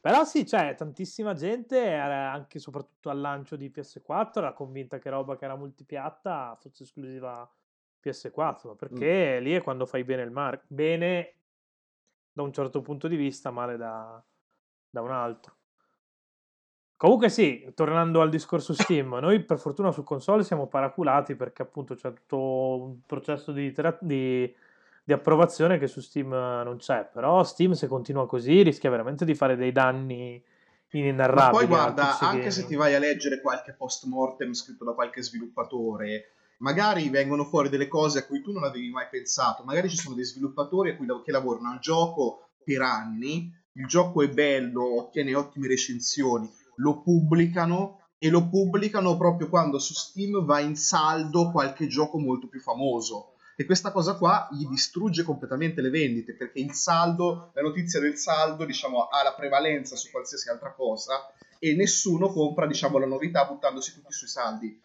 Però 0.00 0.24
sì, 0.24 0.44
c'è 0.44 0.74
tantissima 0.76 1.34
gente, 1.34 1.92
anche 1.92 2.60
soprattutto 2.60 3.10
al 3.10 3.20
lancio 3.20 3.56
di 3.56 3.68
PS4, 3.68 4.38
era 4.38 4.52
convinta 4.52 4.98
che 4.98 5.10
roba 5.10 5.36
che 5.36 5.44
era 5.44 5.56
multipiatta 5.56 6.56
fosse 6.60 6.84
esclusiva 6.84 7.52
PS4, 8.00 8.76
perché 8.76 9.40
lì 9.40 9.52
è 9.52 9.62
quando 9.62 9.86
fai 9.86 10.04
bene 10.04 10.22
il 10.22 10.30
mark 10.30 10.64
bene 10.68 11.34
da 12.32 12.42
un 12.42 12.52
certo 12.52 12.80
punto 12.80 13.08
di 13.08 13.16
vista, 13.16 13.50
male 13.50 13.76
da, 13.76 14.24
da 14.88 15.02
un 15.02 15.10
altro. 15.10 15.57
Comunque 16.98 17.28
sì, 17.28 17.64
tornando 17.76 18.20
al 18.20 18.28
discorso 18.28 18.74
Steam, 18.74 19.18
noi 19.20 19.40
per 19.44 19.60
fortuna 19.60 19.92
su 19.92 20.02
console 20.02 20.42
siamo 20.42 20.66
paraculati 20.66 21.36
perché 21.36 21.62
appunto 21.62 21.94
c'è 21.94 22.12
tutto 22.12 22.36
un 22.36 22.96
processo 23.06 23.52
di, 23.52 23.72
di- 24.00 24.52
di 25.04 25.12
approvazione 25.12 25.78
che 25.78 25.86
su 25.86 26.00
Steam 26.00 26.30
non 26.30 26.76
c'è, 26.78 27.08
però 27.10 27.44
Steam 27.44 27.70
se 27.74 27.86
continua 27.86 28.26
così 28.26 28.62
rischia 28.62 28.90
veramente 28.90 29.24
di 29.24 29.36
fare 29.36 29.54
dei 29.54 29.70
danni 29.70 30.42
Ma 30.42 30.98
inenarrabili. 30.98 31.50
poi 31.50 31.62
al 31.62 31.68
guarda, 31.68 32.18
anche 32.18 32.50
se 32.50 32.66
ti 32.66 32.74
vai 32.74 32.96
a 32.96 32.98
leggere 32.98 33.40
qualche 33.40 33.74
post 33.74 34.06
mortem 34.06 34.52
scritto 34.52 34.84
da 34.84 34.92
qualche 34.92 35.22
sviluppatore, 35.22 36.32
magari 36.58 37.08
vengono 37.10 37.44
fuori 37.44 37.68
delle 37.68 37.86
cose 37.86 38.18
a 38.18 38.26
cui 38.26 38.42
tu 38.42 38.50
non 38.50 38.64
avevi 38.64 38.90
mai 38.90 39.06
pensato. 39.08 39.62
Magari 39.62 39.88
ci 39.88 39.96
sono 39.96 40.16
dei 40.16 40.24
sviluppatori 40.24 40.90
a 40.90 40.96
cui 40.96 41.06
che 41.24 41.30
lavorano 41.30 41.70
al 41.70 41.78
gioco 41.78 42.48
per 42.64 42.82
anni, 42.82 43.54
il 43.74 43.86
gioco 43.86 44.20
è 44.20 44.28
bello, 44.28 44.98
ottiene 44.98 45.36
ottime 45.36 45.68
recensioni, 45.68 46.50
lo 46.78 47.00
pubblicano 47.02 48.00
e 48.18 48.30
lo 48.30 48.48
pubblicano 48.48 49.16
proprio 49.16 49.48
quando 49.48 49.78
su 49.78 49.94
Steam 49.94 50.44
va 50.44 50.58
in 50.58 50.76
saldo 50.76 51.50
qualche 51.50 51.86
gioco 51.86 52.18
molto 52.18 52.48
più 52.48 52.60
famoso. 52.60 53.34
E 53.56 53.64
questa 53.64 53.90
cosa 53.90 54.16
qua 54.16 54.48
gli 54.52 54.66
distrugge 54.66 55.24
completamente 55.24 55.80
le 55.80 55.90
vendite 55.90 56.34
perché 56.34 56.60
il 56.60 56.72
saldo, 56.72 57.50
la 57.54 57.62
notizia 57.62 57.98
del 58.00 58.16
saldo, 58.16 58.64
diciamo, 58.64 59.08
ha 59.08 59.22
la 59.22 59.34
prevalenza 59.34 59.96
su 59.96 60.10
qualsiasi 60.10 60.48
altra 60.48 60.72
cosa 60.72 61.32
e 61.58 61.74
nessuno 61.74 62.28
compra, 62.28 62.66
diciamo, 62.66 62.98
la 62.98 63.06
novità 63.06 63.44
buttandosi 63.44 63.94
tutti 63.94 64.12
sui 64.12 64.28
saldi. 64.28 64.80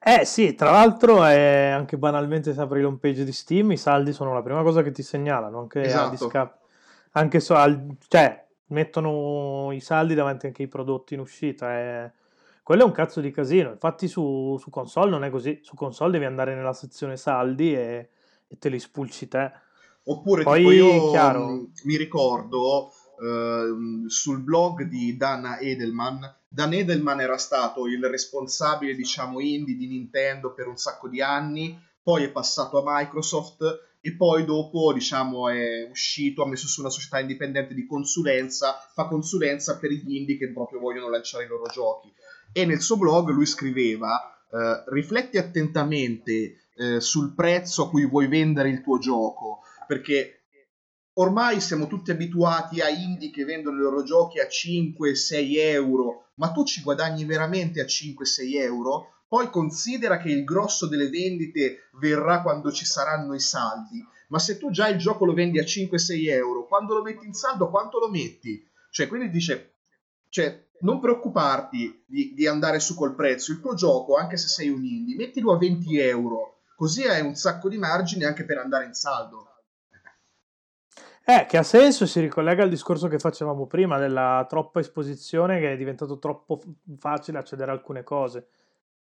Eh 0.00 0.24
sì, 0.24 0.54
tra 0.54 0.70
l'altro 0.70 1.24
è 1.24 1.68
anche 1.68 1.96
banalmente 1.98 2.52
se 2.52 2.60
apri 2.60 2.82
l'home 2.82 2.98
page 2.98 3.24
di 3.24 3.32
Steam, 3.32 3.72
i 3.72 3.76
saldi 3.78 4.12
sono 4.12 4.32
la 4.32 4.42
prima 4.42 4.62
cosa 4.62 4.82
che 4.82 4.92
ti 4.92 5.02
segnalano, 5.02 5.58
anche 5.58 5.80
a, 5.80 5.84
Esatto. 5.84 6.10
discap- 6.10 6.58
anche 7.12 7.40
so, 7.40 7.54
al, 7.54 7.96
cioè, 8.08 8.46
mettono 8.68 9.70
i 9.72 9.80
saldi 9.80 10.14
davanti 10.14 10.46
anche 10.46 10.62
ai 10.62 10.68
prodotti 10.68 11.14
in 11.14 11.20
uscita. 11.20 11.78
E... 11.78 12.12
Quello 12.62 12.82
è 12.82 12.86
un 12.86 12.92
cazzo 12.92 13.20
di 13.20 13.30
casino. 13.30 13.70
Infatti, 13.70 14.08
su, 14.08 14.56
su, 14.58 14.70
console 14.70 15.10
non 15.10 15.24
è 15.24 15.30
così. 15.30 15.60
Su 15.62 15.74
console 15.74 16.12
devi 16.12 16.24
andare 16.24 16.54
nella 16.54 16.72
sezione 16.72 17.16
saldi 17.16 17.74
e, 17.74 18.10
e 18.46 18.58
te 18.58 18.68
li 18.68 18.78
spulci 18.78 19.28
te. 19.28 19.50
Oppure 20.04 20.42
Poi, 20.42 20.58
tipo 20.58 20.70
io 20.70 21.10
chiaro... 21.10 21.68
mi 21.84 21.96
ricordo 21.96 22.92
uh, 23.18 24.08
sul 24.08 24.40
blog 24.40 24.82
di 24.82 25.16
Dan 25.16 25.58
Edelman. 25.60 26.36
Dan 26.48 26.72
Edelman 26.72 27.20
era 27.20 27.36
stato 27.36 27.86
il 27.86 28.02
responsabile, 28.06 28.94
diciamo, 28.94 29.40
indie 29.40 29.76
di 29.76 29.86
Nintendo 29.86 30.52
per 30.54 30.66
un 30.66 30.76
sacco 30.78 31.08
di 31.08 31.20
anni, 31.20 31.78
poi 32.02 32.24
è 32.24 32.30
passato 32.30 32.82
a 32.82 32.82
Microsoft 32.84 33.87
e 34.00 34.14
poi 34.14 34.44
dopo 34.44 34.92
diciamo 34.92 35.48
è 35.48 35.86
uscito, 35.88 36.42
ha 36.42 36.46
messo 36.46 36.66
su 36.66 36.80
una 36.80 36.90
società 36.90 37.18
indipendente 37.18 37.74
di 37.74 37.86
consulenza, 37.86 38.78
fa 38.94 39.06
consulenza 39.06 39.78
per 39.78 39.90
gli 39.90 40.16
indie 40.16 40.38
che 40.38 40.52
proprio 40.52 40.80
vogliono 40.80 41.10
lanciare 41.10 41.44
i 41.44 41.48
loro 41.48 41.66
giochi. 41.66 42.12
E 42.52 42.64
nel 42.64 42.80
suo 42.80 42.96
blog 42.96 43.30
lui 43.30 43.46
scriveva 43.46 44.38
eh, 44.50 44.84
rifletti 44.86 45.36
attentamente 45.36 46.68
eh, 46.76 47.00
sul 47.00 47.34
prezzo 47.34 47.84
a 47.84 47.90
cui 47.90 48.06
vuoi 48.06 48.28
vendere 48.28 48.70
il 48.70 48.82
tuo 48.82 48.98
gioco 48.98 49.60
perché 49.86 50.44
ormai 51.14 51.60
siamo 51.60 51.86
tutti 51.86 52.10
abituati 52.10 52.80
a 52.80 52.88
indie 52.88 53.30
che 53.30 53.44
vendono 53.44 53.76
i 53.78 53.80
loro 53.80 54.02
giochi 54.04 54.38
a 54.38 54.46
5-6 54.46 55.56
euro 55.56 56.28
ma 56.34 56.52
tu 56.52 56.64
ci 56.64 56.82
guadagni 56.82 57.24
veramente 57.24 57.80
a 57.80 57.84
5-6 57.84 58.54
euro 58.54 59.17
poi 59.28 59.50
considera 59.50 60.16
che 60.16 60.30
il 60.30 60.42
grosso 60.42 60.86
delle 60.86 61.10
vendite 61.10 61.90
verrà 62.00 62.40
quando 62.40 62.72
ci 62.72 62.86
saranno 62.86 63.34
i 63.34 63.40
saldi, 63.40 64.02
ma 64.28 64.38
se 64.38 64.58
tu 64.58 64.70
già 64.70 64.88
il 64.88 64.98
gioco 64.98 65.26
lo 65.26 65.34
vendi 65.34 65.58
a 65.58 65.64
5-6 65.64 66.28
euro, 66.30 66.66
quando 66.66 66.94
lo 66.94 67.02
metti 67.02 67.26
in 67.26 67.34
saldo 67.34 67.68
quanto 67.68 67.98
lo 67.98 68.08
metti? 68.08 68.66
Cioè, 68.90 69.06
quindi 69.06 69.28
dice, 69.28 69.74
cioè, 70.30 70.66
non 70.80 71.00
preoccuparti 71.00 72.04
di, 72.06 72.32
di 72.34 72.46
andare 72.46 72.80
su 72.80 72.94
col 72.94 73.14
prezzo, 73.14 73.52
il 73.52 73.60
tuo 73.60 73.74
gioco, 73.74 74.16
anche 74.16 74.38
se 74.38 74.48
sei 74.48 74.70
un 74.70 74.84
indie, 74.84 75.16
mettilo 75.16 75.52
a 75.52 75.58
20 75.58 75.98
euro, 75.98 76.60
così 76.74 77.06
hai 77.06 77.20
un 77.20 77.34
sacco 77.34 77.68
di 77.68 77.76
margine 77.76 78.24
anche 78.24 78.44
per 78.44 78.58
andare 78.58 78.86
in 78.86 78.94
saldo. 78.94 79.46
Eh, 81.24 81.44
che 81.46 81.58
ha 81.58 81.62
senso, 81.62 82.06
si 82.06 82.20
ricollega 82.20 82.62
al 82.62 82.70
discorso 82.70 83.06
che 83.06 83.18
facevamo 83.18 83.66
prima 83.66 83.98
della 83.98 84.46
troppa 84.48 84.80
esposizione 84.80 85.60
che 85.60 85.72
è 85.72 85.76
diventato 85.76 86.18
troppo 86.18 86.58
facile 86.98 87.36
accedere 87.36 87.70
a 87.70 87.74
alcune 87.74 88.02
cose. 88.02 88.48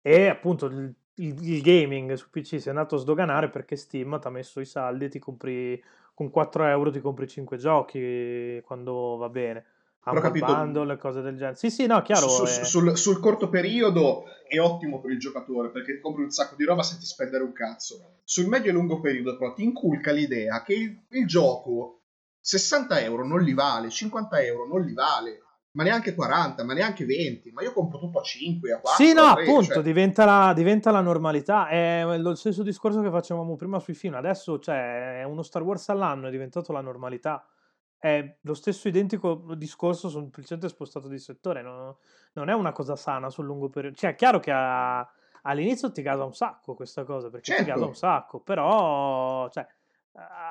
E 0.02 0.28
appunto 0.28 0.68
il, 0.68 0.94
il, 1.16 1.50
il, 1.50 1.62
gaming 1.62 2.14
su 2.14 2.30
PC 2.30 2.60
si 2.60 2.68
è 2.68 2.70
andato 2.70 2.96
a 2.96 3.00
sdoganare 3.00 3.50
perché 3.50 3.76
Steam 3.76 4.20
ti 4.20 4.28
ha 4.28 4.32
messo 4.32 4.60
i 4.60 4.66
saldi 4.66 5.06
e 5.06 5.10
ti 5.10 5.20
compri 5.20 5.82
con 6.14 6.30
4 6.30 6.66
euro 6.66 6.92
ti 6.92 7.00
compri 7.00 7.28
5 7.28 7.58
giochi 7.58 8.62
quando 8.66 9.18
va 9.18 9.30
bene. 9.30 9.66
Però 10.04 10.22
capito, 10.22 10.46
bundle, 10.46 10.98
cose 10.98 11.22
del 11.22 11.36
genere. 11.36 11.58
Sì, 11.58 11.70
sì, 11.70 11.86
no, 11.86 12.02
chiaro. 12.02 12.30
Su, 12.30 12.44
è... 12.44 12.64
sul, 12.64 12.98
sul, 12.98 13.20
corto 13.20 13.50
periodo 13.50 14.24
è 14.48 14.58
ottimo 14.58 15.02
per 15.02 15.12
il 15.12 15.20
giocatore 15.20 15.70
perché 15.70 15.96
ti 15.96 16.00
compri 16.00 16.24
un 16.24 16.30
sacco 16.30 16.56
di 16.56 16.64
roba 16.64 16.82
senza 16.82 17.06
spendere 17.06 17.44
un 17.44 17.52
cazzo. 17.52 18.20
Sul 18.24 18.48
medio 18.48 18.72
e 18.72 18.74
lungo 18.74 19.02
periodo, 19.02 19.38
però, 19.38 19.54
ti 19.54 19.64
inculca 19.64 20.12
l'idea 20.12 20.64
che 20.64 20.74
il, 20.74 20.98
il 21.10 21.28
gioco 21.28 22.04
60 22.40 23.02
euro 23.02 23.28
non 23.28 23.42
li 23.42 23.54
vale, 23.54 23.90
50 23.90 24.42
euro 24.42 24.66
non 24.66 24.82
li 24.82 24.94
vale 24.94 25.42
ma 25.78 25.84
neanche 25.84 26.16
40, 26.16 26.64
ma 26.64 26.74
neanche 26.74 27.06
20, 27.06 27.52
ma 27.52 27.62
io 27.62 27.72
compro 27.72 28.00
tutto 28.00 28.20
a 28.20 28.24
5, 28.24 28.72
a 28.74 28.80
4. 28.80 29.06
Sì, 29.06 29.14
no, 29.14 29.36
3, 29.36 29.44
appunto, 29.44 29.74
cioè... 29.76 29.84
diventa, 29.84 30.26
la, 30.26 30.52
diventa, 30.56 30.90
la, 30.90 31.02
normalità. 31.02 31.68
È 31.68 32.18
lo 32.18 32.34
stesso 32.34 32.64
discorso 32.64 33.00
che 33.02 33.12
facevamo 33.12 33.56
prima 33.56 33.78
sui 33.78 33.94
film. 33.94 34.16
Adesso, 34.16 34.58
cioè, 34.58 35.24
uno 35.28 35.44
Star 35.44 35.62
Wars 35.62 35.88
all'anno 35.90 36.30
è 36.30 36.32
diventato 36.32 36.72
la 36.72 36.82
normalità. 36.82 37.48
È 37.96 38.38
lo 38.42 38.54
stesso 38.56 38.88
identico 38.88 39.54
discorso, 39.56 40.10
semplicemente 40.10 40.68
spostato 40.68 41.08
di 41.08 41.20
settore. 41.20 41.62
Non, 41.62 41.96
non 42.34 42.50
è 42.50 42.54
una 42.54 42.72
cosa 42.72 42.96
sana 42.96 43.30
sul 43.30 43.46
lungo 43.46 43.70
periodo. 43.70 43.96
Cioè, 43.98 44.12
è 44.12 44.16
chiaro 44.16 44.40
che 44.40 44.50
a, 44.52 45.08
all'inizio 45.44 45.92
ti 45.92 46.02
gasa 46.02 46.24
un 46.24 46.34
sacco 46.34 46.74
questa 46.74 47.04
cosa, 47.04 47.30
perché 47.30 47.52
certo. 47.52 47.64
ti 47.66 47.70
gasa 47.70 47.86
un 47.86 47.96
sacco, 47.96 48.40
però... 48.40 49.48
Cioè, 49.50 49.64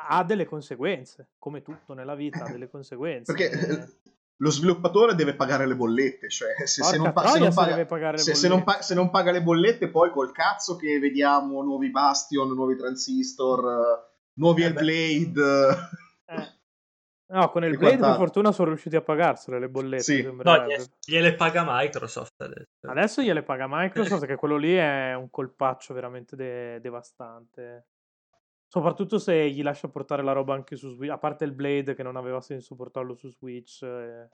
ha 0.08 0.22
delle 0.22 0.44
conseguenze, 0.44 1.30
come 1.40 1.60
tutto 1.60 1.92
nella 1.92 2.14
vita 2.14 2.44
ha 2.44 2.50
delle 2.52 2.68
conseguenze. 2.70 3.32
Perché 3.34 3.98
lo 4.38 4.50
sviluppatore 4.50 5.14
deve 5.14 5.34
pagare 5.34 5.66
le 5.66 5.74
bollette, 5.76 6.28
cioè 6.28 6.54
se, 6.66 6.82
se, 6.82 6.96
non, 6.98 7.12
pa- 7.12 7.26
se, 7.28 7.38
non, 7.38 7.54
paga, 7.54 8.16
se, 8.16 8.34
se, 8.34 8.48
non, 8.48 8.64
pa- 8.64 8.82
se 8.82 8.94
non 8.94 9.10
paga 9.10 9.30
le 9.30 9.42
bollette 9.42 9.88
poi 9.88 10.10
col 10.10 10.32
cazzo 10.32 10.76
che 10.76 10.98
vediamo 10.98 11.62
nuovi 11.62 11.90
Bastion, 11.90 12.52
nuovi 12.52 12.76
Transistor, 12.76 14.08
nuovi 14.34 14.62
eh 14.62 14.66
Hellblade. 14.66 15.76
Eh. 16.26 16.54
No, 17.28 17.50
con 17.50 17.64
il 17.64 17.76
Blade 17.76 17.96
per 17.96 18.14
fortuna 18.14 18.52
sono 18.52 18.68
riusciti 18.68 18.94
a 18.94 19.00
pagarsele 19.00 19.58
le 19.58 19.68
bollette. 19.68 20.02
Sì. 20.02 20.22
No, 20.22 20.66
gliele 21.04 21.34
paga 21.34 21.64
Microsoft 21.66 22.40
adesso. 22.40 22.68
Adesso 22.82 23.22
gliele 23.22 23.42
paga 23.42 23.66
Microsoft, 23.68 24.26
che 24.26 24.36
quello 24.36 24.56
lì 24.56 24.74
è 24.74 25.14
un 25.14 25.28
colpaccio 25.30 25.92
veramente 25.92 26.36
de- 26.36 26.78
devastante. 26.80 27.86
Soprattutto 28.76 29.18
se 29.18 29.48
gli 29.48 29.62
lascia 29.62 29.88
portare 29.88 30.22
la 30.22 30.32
roba 30.32 30.52
anche 30.52 30.76
su 30.76 30.90
Switch, 30.90 31.10
a 31.10 31.16
parte 31.16 31.44
il 31.44 31.52
Blade 31.52 31.94
che 31.94 32.02
non 32.02 32.14
aveva 32.14 32.42
senso 32.42 32.74
portarlo 32.74 33.14
su 33.14 33.30
Switch, 33.30 33.82
eh... 33.82 34.28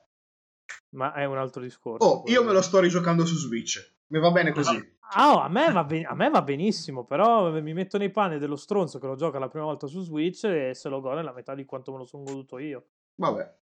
ma 0.95 1.13
è 1.13 1.23
un 1.23 1.37
altro 1.37 1.61
discorso. 1.61 2.05
Oh, 2.05 2.23
io 2.25 2.43
me 2.43 2.51
lo 2.51 2.61
sto 2.61 2.81
rigiocando 2.81 3.25
su 3.25 3.35
Switch, 3.35 3.99
mi 4.07 4.19
va 4.19 4.31
bene 4.31 4.51
così. 4.51 4.75
Ah, 5.13 5.33
oh, 5.33 5.39
a, 5.39 5.47
me 5.47 5.71
va 5.71 5.85
ben- 5.85 6.05
a 6.05 6.13
me 6.13 6.29
va 6.29 6.41
benissimo, 6.41 7.05
però 7.05 7.51
mi 7.61 7.73
metto 7.73 7.97
nei 7.97 8.11
panni 8.11 8.37
dello 8.37 8.57
stronzo 8.57 8.99
che 8.99 9.07
lo 9.07 9.15
gioca 9.15 9.39
la 9.39 9.47
prima 9.47 9.63
volta 9.63 9.87
su 9.87 10.01
Switch 10.01 10.43
e 10.43 10.73
se 10.73 10.89
lo 10.89 10.99
gode 10.99 11.21
la 11.21 11.31
metà 11.31 11.55
di 11.55 11.63
quanto 11.63 11.93
me 11.93 11.99
lo 11.99 12.05
sono 12.05 12.23
goduto 12.23 12.57
io. 12.57 12.87
Vabbè. 13.15 13.55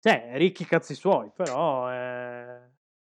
Cioè, 0.00 0.32
ricchi 0.34 0.66
cazzi 0.66 0.94
suoi, 0.94 1.30
però 1.34 1.88
è... 1.88 2.60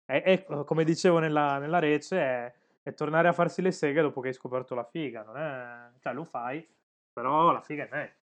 È, 0.06 0.22
è, 0.22 0.44
come 0.64 0.84
dicevo 0.84 1.18
nella, 1.18 1.58
nella 1.58 1.78
rece, 1.78 2.18
è 2.18 2.54
è 2.82 2.94
tornare 2.94 3.28
a 3.28 3.32
farsi 3.32 3.62
le 3.62 3.72
seghe 3.72 4.02
dopo 4.02 4.20
che 4.20 4.28
hai 4.28 4.34
scoperto 4.34 4.74
la 4.74 4.84
figa. 4.84 5.22
Non 5.22 5.36
è... 5.36 5.98
Cioè, 6.00 6.12
lo 6.12 6.24
fai, 6.24 6.66
però 7.12 7.52
la 7.52 7.60
figa 7.60 7.84
è 7.84 7.88
meglio. 7.90 8.18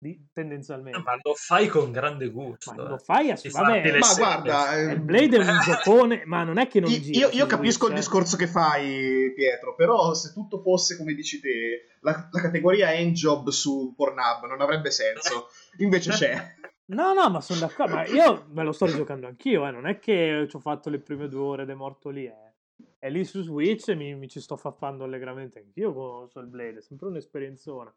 Di, 0.00 0.28
tendenzialmente. 0.32 1.00
Ma 1.00 1.18
lo 1.20 1.34
fai 1.34 1.66
con 1.66 1.90
grande 1.90 2.28
gusto. 2.28 2.72
Ma 2.72 2.88
lo 2.88 2.94
eh. 2.94 2.98
fai 3.00 3.32
a 3.32 3.38
Vabbè, 3.50 3.98
ma 3.98 4.14
guarda, 4.14 4.74
il 4.76 4.90
eh, 4.90 5.00
Blade 5.00 5.38
è 5.38 5.40
un 5.40 5.58
giocone, 5.64 6.22
ma 6.24 6.44
non 6.44 6.58
è 6.58 6.68
che 6.68 6.78
non 6.78 6.88
gira. 6.88 7.18
Io, 7.18 7.30
io 7.30 7.46
capisco 7.46 7.86
Switch, 7.86 7.90
il 7.90 7.98
discorso 7.98 8.36
che 8.36 8.46
fai, 8.46 9.32
Pietro, 9.34 9.74
però 9.74 10.14
se 10.14 10.32
tutto 10.32 10.60
fosse 10.60 10.96
come 10.96 11.14
dici 11.14 11.40
te, 11.40 11.96
la, 12.02 12.28
la 12.30 12.40
categoria 12.40 12.92
Endjob 12.92 13.48
su 13.48 13.92
Pornhub 13.96 14.46
non 14.46 14.60
avrebbe 14.60 14.92
senso. 14.92 15.48
Invece 15.78 16.12
c'è. 16.12 16.54
No, 16.90 17.12
no, 17.12 17.28
ma 17.28 17.40
sono 17.40 17.58
d'accordo. 17.58 17.96
Ma 17.96 18.06
io 18.06 18.46
me 18.50 18.62
lo 18.62 18.70
sto 18.70 18.86
rigiocando 18.86 19.26
anch'io, 19.26 19.66
eh. 19.66 19.72
non 19.72 19.88
è 19.88 19.98
che 19.98 20.46
ci 20.48 20.54
ho 20.54 20.60
fatto 20.60 20.90
le 20.90 21.00
prime 21.00 21.26
due 21.26 21.40
ore 21.40 21.62
ed 21.64 21.70
è 21.70 21.74
morto 21.74 22.08
lì, 22.08 22.24
eh. 22.24 22.47
E 22.98 23.10
lì 23.10 23.24
su 23.24 23.42
Switch 23.42 23.94
mi, 23.94 24.14
mi 24.14 24.28
ci 24.28 24.40
sto 24.40 24.56
faffando 24.56 25.04
allegramente 25.04 25.60
anch'io 25.60 25.92
con 25.92 26.28
Soul 26.28 26.46
Blade, 26.46 26.78
è 26.78 26.82
sempre 26.82 27.06
un'esperienzona. 27.08 27.92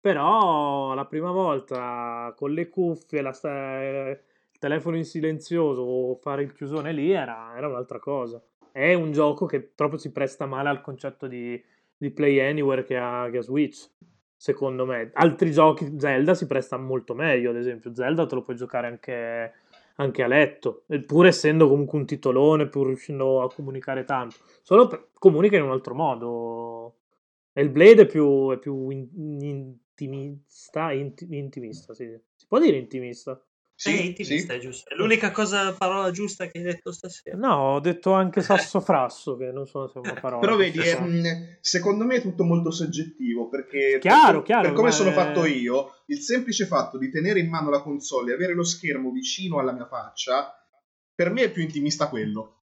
Però 0.00 0.94
la 0.94 1.04
prima 1.04 1.30
volta 1.30 2.32
con 2.36 2.52
le 2.52 2.68
cuffie, 2.68 3.20
la, 3.20 3.30
il 3.42 4.58
telefono 4.58 4.96
in 4.96 5.04
silenzioso 5.04 5.82
o 5.82 6.14
fare 6.16 6.42
il 6.42 6.52
chiusone 6.52 6.92
lì 6.92 7.12
era, 7.12 7.54
era, 7.56 7.68
un'altra 7.68 7.98
cosa. 7.98 8.42
È 8.72 8.94
un 8.94 9.12
gioco 9.12 9.46
che 9.46 9.60
proprio 9.60 9.98
si 9.98 10.10
presta 10.10 10.46
male 10.46 10.68
al 10.68 10.80
concetto 10.80 11.26
di, 11.26 11.62
di 11.96 12.10
Play 12.10 12.40
Anywhere 12.40 12.82
che 12.82 12.96
ha, 12.96 13.28
che 13.30 13.38
ha 13.38 13.42
Switch, 13.42 13.90
secondo 14.34 14.86
me. 14.86 15.10
Altri 15.12 15.52
giochi, 15.52 15.94
Zelda 15.98 16.34
si 16.34 16.46
presta 16.46 16.78
molto 16.78 17.14
meglio, 17.14 17.50
ad 17.50 17.56
esempio. 17.56 17.94
Zelda 17.94 18.26
te 18.26 18.34
lo 18.36 18.42
puoi 18.42 18.56
giocare 18.56 18.86
anche 18.86 19.52
anche 20.00 20.22
a 20.22 20.26
letto, 20.26 20.84
pur 21.06 21.26
essendo 21.26 21.68
comunque 21.68 21.98
un 21.98 22.06
titolone, 22.06 22.68
pur 22.68 22.86
riuscendo 22.86 23.42
a 23.42 23.52
comunicare 23.52 24.04
tanto. 24.04 24.36
Solo 24.62 24.86
per, 24.86 25.10
comunica 25.12 25.56
in 25.56 25.62
un 25.62 25.70
altro 25.70 25.94
modo. 25.94 26.96
E 27.52 27.62
il 27.62 27.68
Blade 27.68 28.02
è 28.02 28.06
più, 28.06 28.50
è 28.50 28.58
più 28.58 28.88
in, 28.88 29.08
intimista, 29.14 30.92
inti, 30.92 31.26
intimista, 31.30 31.92
sì. 31.92 32.18
Si 32.34 32.46
può 32.46 32.58
dire 32.58 32.78
intimista? 32.78 33.42
Sì, 33.80 33.96
è 33.96 34.02
intimista, 34.02 34.52
sì. 34.52 34.58
è 34.58 34.60
giusto. 34.60 34.90
È 34.90 34.94
l'unica 34.94 35.30
cosa, 35.30 35.72
parola 35.72 36.10
giusta 36.10 36.44
che 36.48 36.58
hai 36.58 36.64
detto 36.64 36.92
stasera. 36.92 37.34
No, 37.34 37.76
ho 37.76 37.80
detto 37.80 38.12
anche 38.12 38.42
sassofrasso, 38.42 39.38
che 39.38 39.50
non 39.52 39.66
so 39.66 39.86
se 39.86 40.00
è 40.00 40.02
una 40.02 40.20
parola. 40.20 40.40
Però 40.40 40.54
vedi, 40.54 40.80
è, 40.80 41.56
secondo 41.62 42.04
me 42.04 42.16
è 42.16 42.20
tutto 42.20 42.44
molto 42.44 42.70
soggettivo, 42.70 43.48
perché 43.48 43.96
chiaro, 43.98 44.38
per, 44.38 44.42
chiaro, 44.42 44.62
per 44.64 44.72
come 44.74 44.90
sono 44.90 45.08
è... 45.08 45.12
fatto 45.14 45.46
io, 45.46 45.94
il 46.08 46.18
semplice 46.18 46.66
fatto 46.66 46.98
di 46.98 47.10
tenere 47.10 47.40
in 47.40 47.48
mano 47.48 47.70
la 47.70 47.80
console 47.80 48.32
e 48.32 48.34
avere 48.34 48.52
lo 48.52 48.64
schermo 48.64 49.10
vicino 49.12 49.58
alla 49.60 49.72
mia 49.72 49.86
faccia, 49.86 50.62
per 51.14 51.30
me 51.30 51.44
è 51.44 51.50
più 51.50 51.62
intimista 51.62 52.10
quello. 52.10 52.60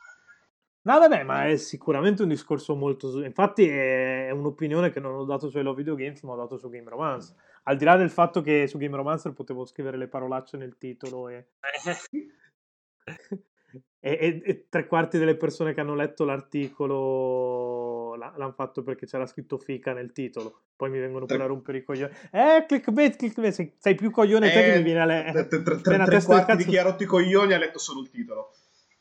No, 0.85 0.97
vabbè, 0.97 1.21
ma 1.21 1.45
è 1.45 1.57
sicuramente 1.57 2.23
un 2.23 2.29
discorso 2.29 2.75
molto. 2.75 3.23
Infatti, 3.23 3.67
è 3.67 4.31
un'opinione 4.31 4.89
che 4.89 4.99
non 4.99 5.13
ho 5.13 5.25
dato 5.25 5.47
su 5.47 5.59
Hello 5.59 5.75
Video 5.75 5.93
Games, 5.93 6.23
ma 6.23 6.33
ho 6.33 6.37
dato 6.37 6.57
su 6.57 6.69
Game 6.69 6.89
Romance. 6.89 7.35
Al 7.63 7.77
di 7.77 7.85
là 7.85 7.95
del 7.95 8.09
fatto 8.09 8.41
che 8.41 8.67
su 8.67 8.77
Game 8.77 8.95
Romancer 8.95 9.33
potevo 9.33 9.65
scrivere 9.65 9.97
le 9.97 10.07
parolacce 10.07 10.57
nel 10.57 10.77
titolo 10.77 11.29
e... 11.29 11.47
e, 13.99 14.17
e, 14.19 14.41
e 14.43 14.67
tre 14.69 14.85
quarti 14.87 15.17
delle 15.17 15.35
persone 15.35 15.73
che 15.73 15.81
hanno 15.81 15.95
letto 15.95 16.25
l'articolo 16.25 18.15
l'hanno 18.15 18.51
fatto 18.51 18.83
perché 18.83 19.05
c'era 19.05 19.25
scritto 19.25 19.57
fica 19.57 19.93
nel 19.93 20.11
titolo. 20.11 20.63
Poi 20.75 20.89
mi 20.89 20.99
vengono 20.99 21.25
Tre- 21.25 21.35
pure 21.35 21.47
a 21.47 21.51
rompere 21.51 21.77
i 21.79 21.83
coglioni. 21.83 22.13
Eh, 22.31 22.65
clickbait, 22.67 23.15
clickbait. 23.15 23.53
Sei, 23.53 23.73
sei 23.77 23.95
più 23.95 24.11
coglione 24.11 24.51
te 24.51 24.61
che 24.61 24.71
mi 24.71 24.79
Eh, 24.79 24.83
viene 24.83 24.99
alle... 25.01 25.29
tre- 25.31 25.47
tre- 25.47 25.63
tre- 25.63 25.95
a 25.95 26.05
tre 26.05 26.17
del 26.17 26.25
quarti 26.25 26.55
di 26.57 26.65
chi 26.65 26.77
ha 26.77 26.83
rotto 26.83 27.03
i 27.03 27.05
coglioni 27.05 27.53
ha 27.53 27.57
letto 27.57 27.79
solo 27.79 28.01
il 28.01 28.09
titolo. 28.09 28.51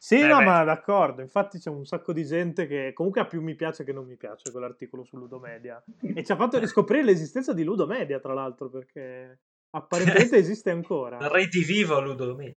Sì, 0.04 0.18
Eh, 0.18 0.26
no, 0.26 0.38
beh. 0.38 0.44
ma 0.44 0.64
d'accordo. 0.64 1.23
Infatti 1.23 1.61
c'è 1.61 1.71
un 1.71 1.87
sacco 1.87 2.12
di 2.12 2.25
gente 2.25 2.66
che 2.66 2.90
comunque 2.92 3.21
ha 3.21 3.25
più 3.25 3.40
mi 3.40 3.54
piace 3.54 3.85
che 3.85 3.92
non 3.92 4.04
mi 4.04 4.16
piace 4.16 4.50
quell'articolo 4.50 5.04
su 5.04 5.16
Ludomedia. 5.16 5.80
E 6.00 6.25
ci 6.25 6.32
ha 6.32 6.35
fatto 6.35 6.59
riscoprire 6.59 7.04
l'esistenza 7.04 7.52
di 7.52 7.62
Ludomedia, 7.62 8.18
tra 8.18 8.35
l'altro, 8.35 8.68
perché 8.68 9.38
apparentemente 9.71 10.35
esiste 10.35 10.71
ancora. 10.71 11.18
Redivivo 11.30 12.00
Ludomini. 12.00 12.52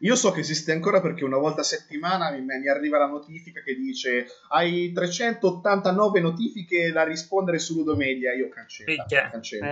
Io 0.00 0.16
so 0.16 0.30
che 0.30 0.40
esiste 0.40 0.72
ancora 0.72 1.02
perché 1.02 1.24
una 1.24 1.36
volta 1.36 1.60
a 1.60 1.64
settimana 1.64 2.30
mi, 2.30 2.40
mi 2.40 2.68
arriva 2.70 2.96
la 2.96 3.06
notifica 3.08 3.60
che 3.62 3.74
dice 3.74 4.26
hai 4.48 4.90
389 4.90 6.20
notifiche 6.20 6.90
da 6.90 7.04
rispondere 7.04 7.58
su 7.58 7.74
Ludomedia. 7.74 8.32
Io 8.32 8.48
cancella. 8.48 9.04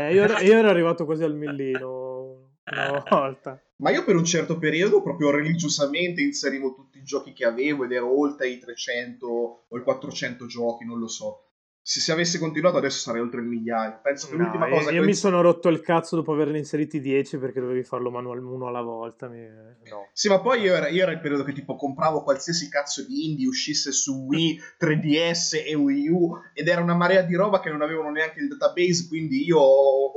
Eh, 0.09 0.13
io, 0.13 0.25
ero, 0.25 0.39
io 0.41 0.59
ero 0.59 0.69
arrivato 0.69 1.07
quasi 1.07 1.25
al 1.25 1.35
millino 1.35 2.56
una 2.73 3.05
volta. 3.09 3.61
Ma 3.77 3.91
io 3.91 4.05
per 4.05 4.17
un 4.17 4.25
certo 4.25 4.59
periodo 4.59 5.03
proprio 5.03 5.31
religiosamente 5.31 6.23
inserivo 6.23 6.73
tutti 6.73 6.99
i 6.99 7.05
giochi 7.05 7.33
che 7.33 7.45
avevo 7.45 7.85
ed 7.85 7.93
ero 7.93 8.19
oltre 8.19 8.49
i 8.49 8.59
300 8.59 9.27
o 9.69 9.79
i 9.79 9.83
400 9.83 10.47
giochi, 10.47 10.85
non 10.85 10.99
lo 10.99 11.09
so. 11.09 11.46
Se, 11.89 12.01
se 12.01 12.11
avessi 12.11 12.41
continuato 12.41 12.79
adesso 12.79 12.99
sarei 12.99 13.21
oltre 13.21 13.39
il 13.39 13.47
migliaio. 13.47 14.01
Penso 14.03 14.27
che 14.27 14.35
No, 14.35 14.43
l'ultima 14.43 14.67
io, 14.67 14.75
cosa 14.75 14.91
io 14.91 15.01
che 15.03 15.07
mi 15.07 15.15
sono 15.15 15.41
rotto 15.41 15.69
il 15.69 15.81
cazzo 15.81 16.17
dopo 16.17 16.33
averne 16.33 16.59
inseriti 16.59 16.99
10 17.01 17.39
perché 17.39 17.61
dovevi 17.61 17.85
farlo 17.85 18.11
manual 18.11 18.43
uno 18.43 18.67
alla 18.67 18.81
volta. 18.81 19.29
mi- 19.29 19.47
No. 19.89 20.09
Sì, 20.13 20.27
ma 20.29 20.41
poi 20.41 20.63
io 20.63 20.75
era, 20.75 20.89
io 20.89 21.05
era 21.05 21.13
il 21.13 21.21
periodo 21.21 21.45
che 21.45 21.53
tipo 21.53 21.77
compravo 21.77 22.25
qualsiasi 22.25 22.69
cazzo 22.69 23.07
di 23.07 23.31
indie 23.31 23.47
uscisse 23.47 23.93
su 23.93 24.25
Wii, 24.27 24.61
3DS 24.83 25.63
e 25.65 25.77
Wii 25.77 26.09
U 26.09 26.33
ed 26.55 26.67
era 26.67 26.81
una 26.83 26.97
marea 26.97 27.23
di 27.23 27.37
roba 27.37 27.61
che 27.61 27.71
non 27.71 27.83
avevano 27.83 28.11
neanche 28.11 28.41
il 28.41 28.49
database, 28.49 29.07
quindi 29.07 29.45
io 29.45 29.61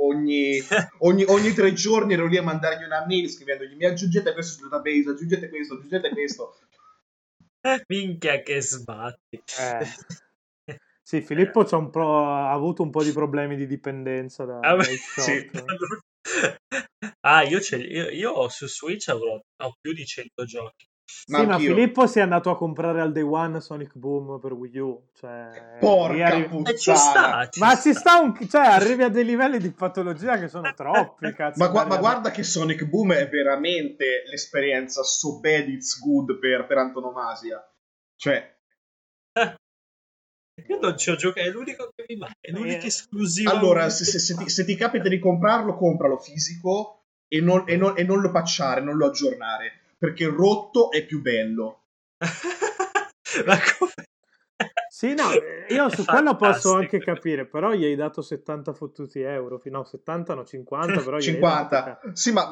ogni, 0.04 0.58
ogni, 1.06 1.22
ogni 1.28 1.52
tre 1.52 1.72
giorni 1.72 2.14
ero 2.14 2.26
lì 2.26 2.36
a 2.36 2.42
mandargli 2.42 2.82
una 2.82 3.04
mail 3.06 3.30
scrivendogli 3.30 3.76
mi 3.76 3.84
aggiungete 3.84 4.32
questo 4.32 4.58
sul 4.58 4.68
database, 4.70 5.10
aggiungete 5.10 5.48
questo, 5.48 5.74
aggiungete 5.74 6.08
questo. 6.10 6.58
Minchia 7.86 8.42
che 8.42 8.60
sbatti. 8.60 9.36
Eh. 9.36 9.86
Sì, 11.10 11.22
Filippo 11.22 11.64
c'ha 11.64 11.76
un 11.76 11.90
po', 11.90 12.24
ha 12.24 12.52
avuto 12.52 12.84
un 12.84 12.90
po' 12.90 13.02
di 13.02 13.10
problemi 13.10 13.56
di 13.56 13.66
dipendenza 13.66 14.44
da, 14.44 14.60
Ah, 14.62 14.76
beh, 14.76 14.84
dai 14.84 14.96
shop. 14.96 15.24
sì. 15.24 15.42
Ah, 17.26 17.42
io, 17.42 17.58
io, 17.58 18.10
io 18.10 18.30
ho 18.30 18.48
su 18.48 18.68
Switch 18.68 19.08
avrò 19.08 19.32
ho 19.34 19.74
più 19.80 19.92
di 19.92 20.06
100 20.06 20.44
giochi. 20.44 20.86
Sì, 21.04 21.44
ma. 21.44 21.58
Filippo 21.58 22.06
si 22.06 22.20
è 22.20 22.22
andato 22.22 22.50
a 22.50 22.56
comprare 22.56 23.00
al 23.00 23.10
day 23.10 23.24
one 23.24 23.60
Sonic 23.60 23.96
Boom 23.96 24.38
per 24.38 24.52
Wii 24.52 24.78
U. 24.78 25.08
Cioè, 25.14 25.78
Porca 25.80 26.26
arri- 26.26 26.46
puttana. 26.46 26.70
E 26.70 26.78
ci 26.78 26.94
sta, 26.94 27.48
ci 27.50 27.58
Ma 27.58 27.74
sta. 27.74 27.80
ci 27.80 27.94
sta 27.94 28.18
un... 28.20 28.48
Cioè, 28.48 28.66
arrivi 28.66 29.02
a 29.02 29.08
dei 29.08 29.24
livelli 29.24 29.58
di 29.58 29.72
patologia 29.72 30.38
che 30.38 30.46
sono 30.46 30.72
troppi, 30.74 31.32
cazzo. 31.34 31.72
Ma, 31.72 31.86
ma 31.86 31.96
guarda 31.96 32.30
che 32.30 32.44
Sonic 32.44 32.84
Boom 32.84 33.14
è 33.14 33.28
veramente 33.28 34.22
l'esperienza 34.26 35.02
so 35.02 35.40
bad 35.40 35.66
it's 35.68 35.98
good 35.98 36.38
per, 36.38 36.66
per 36.66 36.78
antonomasia. 36.78 37.60
Cioè, 38.14 38.59
Io 40.68 40.78
non 40.80 40.96
ci 40.98 41.10
ho 41.10 41.16
giocato, 41.16 41.46
è 41.46 41.50
l'unico 41.50 41.90
che 41.94 42.04
mi 42.08 42.16
manca, 42.16 42.34
è 42.40 42.50
l'unica 42.50 42.82
Eh, 42.82 42.86
esclusiva. 42.86 43.50
allora, 43.50 43.88
se, 43.90 44.04
se- 44.04 44.18
se 44.18 44.34
ti, 44.36 44.48
se 44.48 44.64
ti 44.64 44.74
capita 44.76 45.08
di 45.08 45.18
comprarlo, 45.18 45.76
compralo 45.76 46.18
fisico 46.18 47.02
e 47.28 47.40
non, 47.40 47.64
e 47.66 47.76
non- 47.76 47.94
e 47.96 48.02
non 48.04 48.20
lo 48.20 48.30
patchare, 48.30 48.80
non 48.80 48.96
lo 48.96 49.06
aggiornare, 49.06 49.72
perché 49.98 50.26
rotto 50.26 50.90
è 50.90 51.04
più 51.04 51.20
bello. 51.20 51.84
Ma 53.46 53.56
come? 53.78 53.92
Sì, 55.00 55.14
no, 55.14 55.30
io 55.74 55.88
su 55.88 56.04
quello 56.04 56.36
posso 56.36 56.74
anche 56.74 56.98
capire, 56.98 57.46
però 57.46 57.72
gli 57.72 57.84
hai 57.84 57.96
dato 57.96 58.20
70 58.20 58.74
fottuti 58.74 59.20
euro, 59.22 59.58
no, 59.64 59.82
70 59.82 60.34
no, 60.34 60.44
50, 60.44 61.00
però 61.00 61.16
gli 61.16 61.26
hai 61.26 61.38
dato 61.38 61.96
50. 61.96 62.00
Sì, 62.12 62.32
ma, 62.32 62.50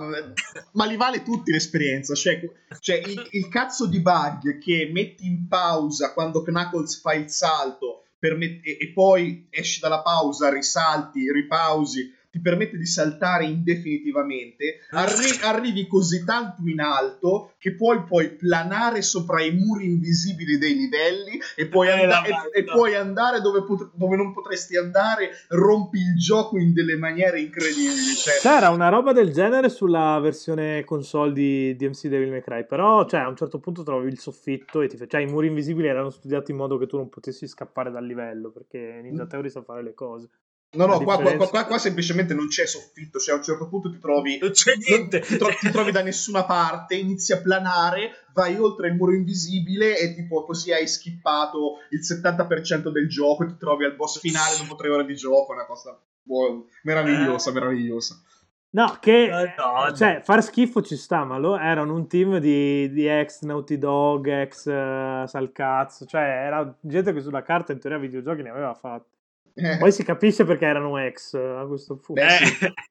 ma 0.72 0.86
li 0.86 0.96
vale 0.96 1.22
tutti 1.22 1.52
l'esperienza. 1.52 2.14
Cioè, 2.14 2.40
cioè 2.80 2.96
il, 3.04 3.28
il 3.32 3.48
cazzo 3.50 3.86
di 3.86 4.00
bug 4.00 4.56
che 4.56 4.88
metti 4.90 5.26
in 5.26 5.46
pausa 5.46 6.14
quando 6.14 6.42
Knuckles 6.42 6.98
fa 7.02 7.12
il 7.12 7.28
salto 7.28 8.04
per 8.18 8.34
met- 8.34 8.64
e, 8.64 8.78
e 8.80 8.92
poi 8.94 9.48
esci 9.50 9.80
dalla 9.80 10.00
pausa, 10.00 10.48
risalti, 10.48 11.30
ripausi, 11.30 12.10
ti 12.38 12.40
permette 12.40 12.76
di 12.78 12.86
saltare 12.86 13.44
indefinitivamente. 13.44 14.80
Arri- 14.90 15.40
arrivi 15.42 15.86
così 15.86 16.24
tanto 16.24 16.62
in 16.66 16.80
alto 16.80 17.52
che 17.58 17.74
poi 17.74 18.02
puoi 18.04 18.30
planare 18.30 19.02
sopra 19.02 19.42
i 19.42 19.52
muri 19.52 19.86
invisibili 19.86 20.58
dei 20.58 20.74
livelli 20.74 21.38
e 21.56 21.66
puoi, 21.66 21.88
Eh, 21.88 22.06
la 22.06 22.22
e- 22.24 22.60
e 22.60 22.64
puoi 22.64 22.94
andare 22.94 23.40
dove, 23.40 23.62
pot- 23.64 23.90
dove 23.94 24.16
non 24.16 24.32
potresti 24.32 24.76
andare, 24.76 25.30
rompi 25.48 25.98
il 25.98 26.16
gioco 26.16 26.58
in 26.58 26.72
delle 26.72 26.96
maniere 26.96 27.40
incredibili. 27.40 28.14
Cioè, 28.14 28.34
C'era 28.40 28.70
una 28.70 28.88
roba 28.88 29.12
del 29.12 29.32
genere 29.32 29.68
sulla 29.68 30.18
versione 30.20 30.84
console 30.84 31.32
di 31.32 31.74
DMC 31.76 32.06
Devil 32.08 32.30
May 32.30 32.42
Cry, 32.42 32.66
però 32.66 33.06
cioè, 33.06 33.20
a 33.20 33.28
un 33.28 33.36
certo 33.36 33.58
punto 33.58 33.82
trovi 33.82 34.08
il 34.08 34.18
soffitto 34.18 34.80
e 34.80 34.88
ti 34.88 34.96
fa... 34.96 35.06
cioè 35.06 35.20
i 35.20 35.26
muri 35.26 35.48
invisibili 35.48 35.88
erano 35.88 36.10
studiati 36.10 36.50
in 36.52 36.56
modo 36.56 36.78
che 36.78 36.86
tu 36.86 36.96
non 36.96 37.08
potessi 37.08 37.46
scappare 37.46 37.90
dal 37.90 38.04
livello, 38.06 38.50
perché 38.50 39.00
Ninja 39.02 39.24
Mm. 39.24 39.28
Theory 39.28 39.50
sa 39.50 39.62
fare 39.62 39.82
le 39.82 39.94
cose. 39.94 40.28
No, 40.70 40.84
no, 40.84 41.00
qua, 41.00 41.16
qua- 41.18 41.48
qua- 41.48 41.64
qua 41.64 41.78
semplicemente 41.78 42.34
non 42.34 42.48
c'è 42.48 42.66
soffitto, 42.66 43.18
cioè 43.18 43.34
a 43.34 43.38
un 43.38 43.42
certo 43.42 43.68
punto 43.68 43.90
ti 43.90 43.98
trovi, 43.98 44.38
Non 44.38 44.50
c'è 44.50 44.74
niente. 44.76 45.20
ti, 45.20 45.38
tro- 45.38 45.48
ti 45.58 45.70
trovi 45.70 45.90
da 45.92 46.02
nessuna 46.02 46.44
parte, 46.44 46.94
inizi 46.94 47.32
a 47.32 47.40
planare, 47.40 48.26
vai 48.34 48.58
oltre 48.58 48.88
il 48.88 48.94
muro 48.94 49.14
invisibile 49.14 49.96
e 49.98 50.14
tipo 50.14 50.44
così 50.44 50.70
hai 50.72 50.86
skippato 50.86 51.76
il 51.90 52.00
70% 52.00 52.90
del 52.90 53.08
gioco 53.08 53.44
e 53.44 53.46
ti 53.46 53.56
trovi 53.58 53.84
al 53.86 53.96
boss 53.96 54.20
finale 54.20 54.58
dopo 54.58 54.74
tre 54.74 54.90
ore 54.90 55.06
di 55.06 55.14
gioco, 55.14 55.52
una 55.52 55.64
cosa 55.64 55.98
boh, 56.22 56.66
meravigliosa, 56.82 57.48
Eh. 57.48 57.52
meravigliosa. 57.54 58.22
No, 58.70 58.98
che 59.00 59.28
Madonna. 59.30 59.94
cioè, 59.94 60.20
far 60.22 60.42
schifo 60.42 60.82
ci 60.82 60.96
sta, 60.98 61.24
ma 61.24 61.38
lo, 61.38 61.56
erano 61.58 61.94
un 61.94 62.06
team 62.06 62.36
di, 62.36 62.90
di 62.92 63.06
ex 63.06 63.40
Naughty 63.40 63.78
Dog, 63.78 64.26
ex 64.28 64.66
uh, 64.66 65.26
Salcazzo, 65.26 66.04
cioè 66.04 66.20
era 66.20 66.76
gente 66.82 67.14
che 67.14 67.22
sulla 67.22 67.42
carta 67.42 67.72
in 67.72 67.78
teoria 67.80 67.98
videogiochi 67.98 68.42
ne 68.42 68.50
aveva 68.50 68.74
fatti. 68.74 69.16
Eh, 69.58 69.78
Poi 69.78 69.92
si 69.92 70.04
capisce 70.04 70.44
perché 70.44 70.64
erano 70.66 70.98
ex 70.98 71.34
eh, 71.34 71.38
a 71.38 71.66
questo 71.66 71.96
punto. 71.96 72.20
Beh. 72.22 72.36
Eh, 72.36 72.72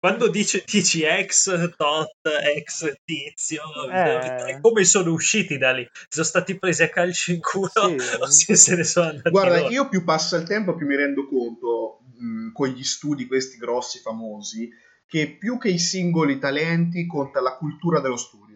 Quando 0.00 0.28
dice, 0.30 0.64
dici 0.66 1.02
ex 1.02 1.74
tot, 1.76 2.08
ex 2.56 2.90
tizio, 3.04 3.62
Eh. 3.92 4.58
come 4.62 4.84
sono 4.84 5.12
usciti 5.12 5.58
da 5.58 5.72
lì? 5.72 5.86
Sono 6.08 6.24
stati 6.24 6.58
presi 6.58 6.82
a 6.82 6.88
calci 6.88 7.34
in 7.34 7.40
culo 7.40 7.68
Sì. 7.68 7.96
o 8.18 8.26
se 8.30 8.56
se 8.56 8.76
ne 8.76 8.84
sono 8.84 9.10
andati 9.10 9.28
Guarda, 9.28 9.58
loro? 9.60 9.68
io 9.70 9.88
più 9.90 10.02
passa 10.02 10.38
il 10.38 10.44
tempo 10.44 10.74
più 10.74 10.86
mi 10.86 10.96
rendo 10.96 11.26
conto, 11.28 11.98
mh, 12.16 12.52
con 12.52 12.68
gli 12.68 12.82
studi 12.82 13.26
questi 13.26 13.58
grossi, 13.58 13.98
famosi, 13.98 14.70
che 15.06 15.36
più 15.38 15.58
che 15.58 15.68
i 15.68 15.78
singoli 15.78 16.38
talenti 16.38 17.06
conta 17.06 17.42
la 17.42 17.56
cultura 17.58 18.00
dello 18.00 18.16
studio. 18.16 18.49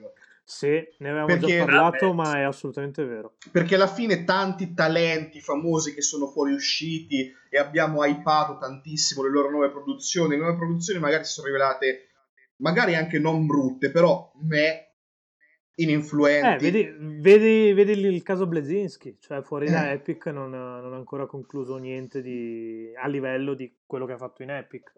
Sì, 0.47 0.69
ne 0.99 1.09
avevamo 1.09 1.27
Perché- 1.27 1.57
già 1.59 1.65
parlato, 1.65 2.13
Vabbè. 2.15 2.29
ma 2.31 2.39
è 2.39 2.43
assolutamente 2.43 3.03
vero. 3.05 3.37
Perché 3.51 3.77
alla 3.77 3.87
fine 3.87 4.25
tanti 4.25 4.75
talenti 4.75 5.41
famosi 5.41 5.95
che 5.95 6.03
sono 6.03 6.27
fuoriusciti 6.27 7.33
e 7.49 7.59
abbiamo 7.59 8.05
hypato 8.05 8.59
tantissimo 8.59 9.23
le 9.23 9.31
loro 9.31 9.51
nuove 9.51 9.71
produzioni, 9.71 10.31
le 10.37 10.43
nuove 10.43 10.57
produzioni 10.57 11.01
magari 11.01 11.25
si 11.25 11.33
sono 11.33 11.47
rivelate 11.47 12.09
magari 12.57 12.95
anche 12.95 13.19
non 13.19 13.47
brutte, 13.47 13.91
però 13.91 14.31
me 14.43 14.59
Eh, 15.77 15.83
ininfluenti. 15.83 16.71
vedi, 16.71 16.95
vedi, 17.21 17.73
vedi 17.73 17.93
il 17.93 18.23
caso 18.23 18.47
Blazinski, 18.47 19.17
cioè 19.21 19.43
fuori 19.43 19.69
da 19.71 19.91
Eh. 19.91 19.95
Epic 19.95 20.27
non, 20.27 20.51
non 20.51 20.93
ha 20.93 20.97
ancora 20.97 21.27
concluso 21.27 21.77
niente 21.79 22.21
di, 22.23 22.93
a 23.03 23.09
livello 23.09 23.55
di 23.55 23.79
quello 23.87 24.05
che 24.07 24.13
ha 24.13 24.19
fatto 24.19 24.43
in 24.43 24.51
Epic. 24.51 24.93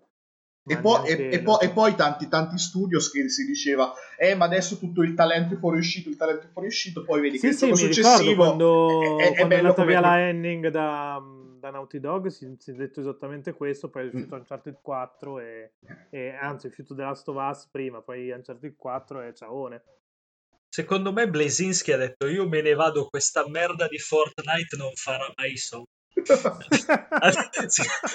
E, 0.69 0.79
poi, 0.79 1.09
e- 1.09 1.29
e 1.31 1.43
poi- 1.43 1.59
e 1.65 1.71
poi 1.71 1.95
tanti, 1.95 2.27
tanti 2.29 2.59
studios 2.59 3.11
che 3.11 3.29
si 3.29 3.45
diceva, 3.47 3.93
eh, 4.19 4.35
ma 4.35 4.47
adesso 4.47 4.79
tutto 4.79 5.03
il 5.03 5.15
talento 5.15 5.55
è 5.55 5.59
fuoriuscito, 5.59 6.09
il 6.09 6.17
talento 6.17 6.47
è 6.47 6.49
fuoriuscito, 6.51 7.05
poi 7.05 7.21
vedi 7.21 7.39
che 7.39 7.53
Sì, 7.53 7.67
il 7.67 7.77
sì, 7.77 7.85
ricordo 7.85 7.87
successivo 7.93 8.45
quando, 8.45 9.19
è, 9.21 9.31
è- 9.31 9.35
quando 9.37 9.55
è 9.55 9.59
andata 9.59 9.85
via 9.85 10.01
la 10.01 10.21
Henning 10.21 10.69
da, 10.69 11.23
da 11.61 11.71
Naughty 11.71 12.01
Dog 12.01 12.27
si, 12.29 12.53
si 12.59 12.71
è 12.73 12.75
detto 12.75 12.99
esattamente 12.99 13.53
questo, 13.53 13.89
poi 13.91 14.03
è 14.03 14.07
uscito 14.07 14.35
Mm. 14.35 14.39
Uncharted 14.41 14.79
4 14.83 15.39
e, 15.39 15.73
e 16.11 16.31
anzi 16.31 16.67
è 16.67 16.69
uscito 16.71 16.95
The 16.97 17.03
Last 17.03 17.29
of 17.29 17.37
Us 17.39 17.69
prima, 17.71 18.01
poi 18.03 18.31
Uncharted 18.31 18.75
4 18.77 19.21
e 19.23 19.35
ciaone. 19.35 19.83
Secondo 20.69 21.13
me 21.13 21.29
Blazinski 21.29 21.93
ha 21.93 21.97
detto 21.97 22.27
io 22.27 22.49
me 22.49 22.61
ne 22.61 22.75
vado, 22.75 23.07
questa 23.07 23.49
merda 23.49 23.87
di 23.87 23.99
Fortnite 23.99 24.77
non 24.77 24.91
farà 24.95 25.33
mai 25.37 25.57
so. 25.57 25.85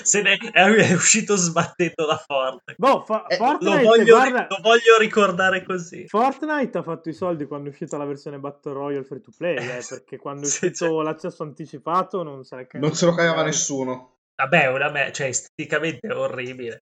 Se 0.03 0.21
ne 0.21 0.37
è 0.37 0.93
uscito 0.93 1.35
sbattendo 1.35 2.05
la 2.05 2.17
Fortnite. 2.17 2.75
boh, 2.77 3.01
fa- 3.01 3.25
Eh, 3.27 3.37
Lo 3.37 3.45
Fortnite, 3.45 3.81
voglio, 3.83 4.15
guarda, 4.15 4.47
lo 4.49 4.57
voglio 4.61 4.97
ricordare 4.99 5.63
così. 5.63 6.07
Fortnite 6.07 6.77
ha 6.77 6.83
fatto 6.83 7.09
i 7.09 7.13
soldi 7.13 7.45
quando 7.45 7.67
è 7.69 7.71
uscita 7.71 7.97
la 7.97 8.05
versione 8.05 8.39
Battle 8.39 8.73
Royale 8.73 9.03
free 9.03 9.21
to 9.21 9.31
play, 9.35 9.55
eh, 9.57 9.83
perché 9.87 10.17
quando 10.17 10.41
è 10.43 10.45
Sì, 10.45 10.65
uscito 10.65 11.01
l'accesso 11.01 11.43
anticipato 11.43 12.23
non. 12.23 12.41
Non 12.71 12.93
se 12.93 13.05
lo 13.05 13.13
cagava 13.13 13.43
nessuno. 13.43 14.17
Vabbè, 14.35 14.67
una 14.67 14.89
me- 14.89 15.11
cioè, 15.11 15.27
esteticamente 15.27 16.07
è 16.07 16.15
orribile. 16.15 16.83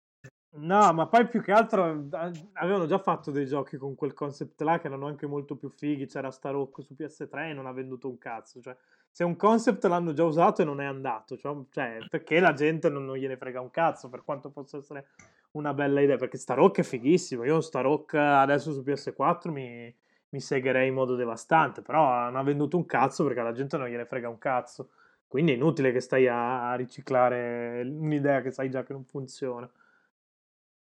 No, 0.55 0.93
ma 0.93 1.07
poi 1.07 1.27
più 1.27 1.41
che 1.41 1.51
altro 1.51 1.85
eh, 2.11 2.31
avevano 2.53 2.85
già 2.85 2.99
fatto 2.99 3.31
dei 3.31 3.47
giochi 3.47 3.75
con 3.77 3.95
quel 3.95 4.13
concept 4.13 4.61
là 4.61 4.79
che 4.79 4.85
erano 4.85 5.07
anche 5.07 5.25
molto 5.25 5.55
più 5.55 5.69
fighi. 5.69 6.05
C'era 6.05 6.29
Star 6.31 6.55
Oak 6.55 6.83
su 6.83 6.95
PS3 6.97 7.49
e 7.49 7.53
non 7.53 7.65
ha 7.65 7.71
venduto 7.73 8.07
un 8.07 8.19
cazzo. 8.19 8.61
Cioè, 8.61 8.75
se 9.13 9.23
un 9.23 9.35
concept 9.35 9.85
l'hanno 9.85 10.11
già 10.11 10.23
usato 10.23 10.63
e 10.63 10.65
non 10.65 10.81
è 10.81 10.85
andato, 10.85 11.37
cioè, 11.37 11.55
cioè 11.69 11.99
perché 12.09 12.39
la 12.39 12.53
gente 12.53 12.89
non, 12.89 13.05
non, 13.05 13.15
gliene 13.15 13.37
frega 13.37 13.61
un 13.61 13.69
cazzo, 13.69 14.09
per 14.09 14.23
quanto 14.23 14.49
possa 14.49 14.77
essere 14.77 15.09
una 15.51 15.71
bella 15.75 16.01
idea, 16.01 16.15
perché 16.15 16.39
sta 16.39 16.55
rock 16.55 16.79
è 16.79 16.83
fighissimo, 16.83 17.43
io 17.43 17.61
sta 17.61 17.81
rock 17.81 18.15
adesso 18.15 18.73
su 18.73 18.81
PS4 18.81 19.51
mi, 19.51 19.95
mi 20.29 20.39
segherei 20.39 20.87
in 20.87 20.95
modo 20.95 21.13
devastante, 21.13 21.83
però 21.83 22.23
non 22.23 22.37
ha 22.37 22.41
venduto 22.41 22.75
un 22.75 22.87
cazzo 22.87 23.23
perché 23.23 23.43
la 23.43 23.51
gente 23.51 23.77
non 23.77 23.87
gliene 23.87 24.07
frega 24.07 24.27
un 24.27 24.39
cazzo, 24.39 24.89
quindi 25.27 25.51
è 25.51 25.55
inutile 25.55 25.91
che 25.91 25.99
stai 25.99 26.27
a, 26.27 26.71
a 26.71 26.73
riciclare 26.73 27.83
un'idea 27.83 28.41
che 28.41 28.49
sai 28.49 28.71
già 28.71 28.81
che 28.81 28.93
non 28.93 29.05
funziona. 29.05 29.69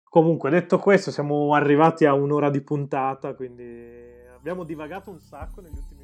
Comunque, 0.02 0.50
detto 0.50 0.80
questo, 0.80 1.12
siamo 1.12 1.54
arrivati 1.54 2.06
a 2.06 2.12
un'ora 2.12 2.50
di 2.50 2.60
puntata, 2.60 3.34
quindi 3.34 4.02
abbiamo 4.34 4.64
divagato 4.64 5.10
un 5.10 5.20
sacco 5.20 5.60
negli 5.60 5.76
ultimi 5.76 5.95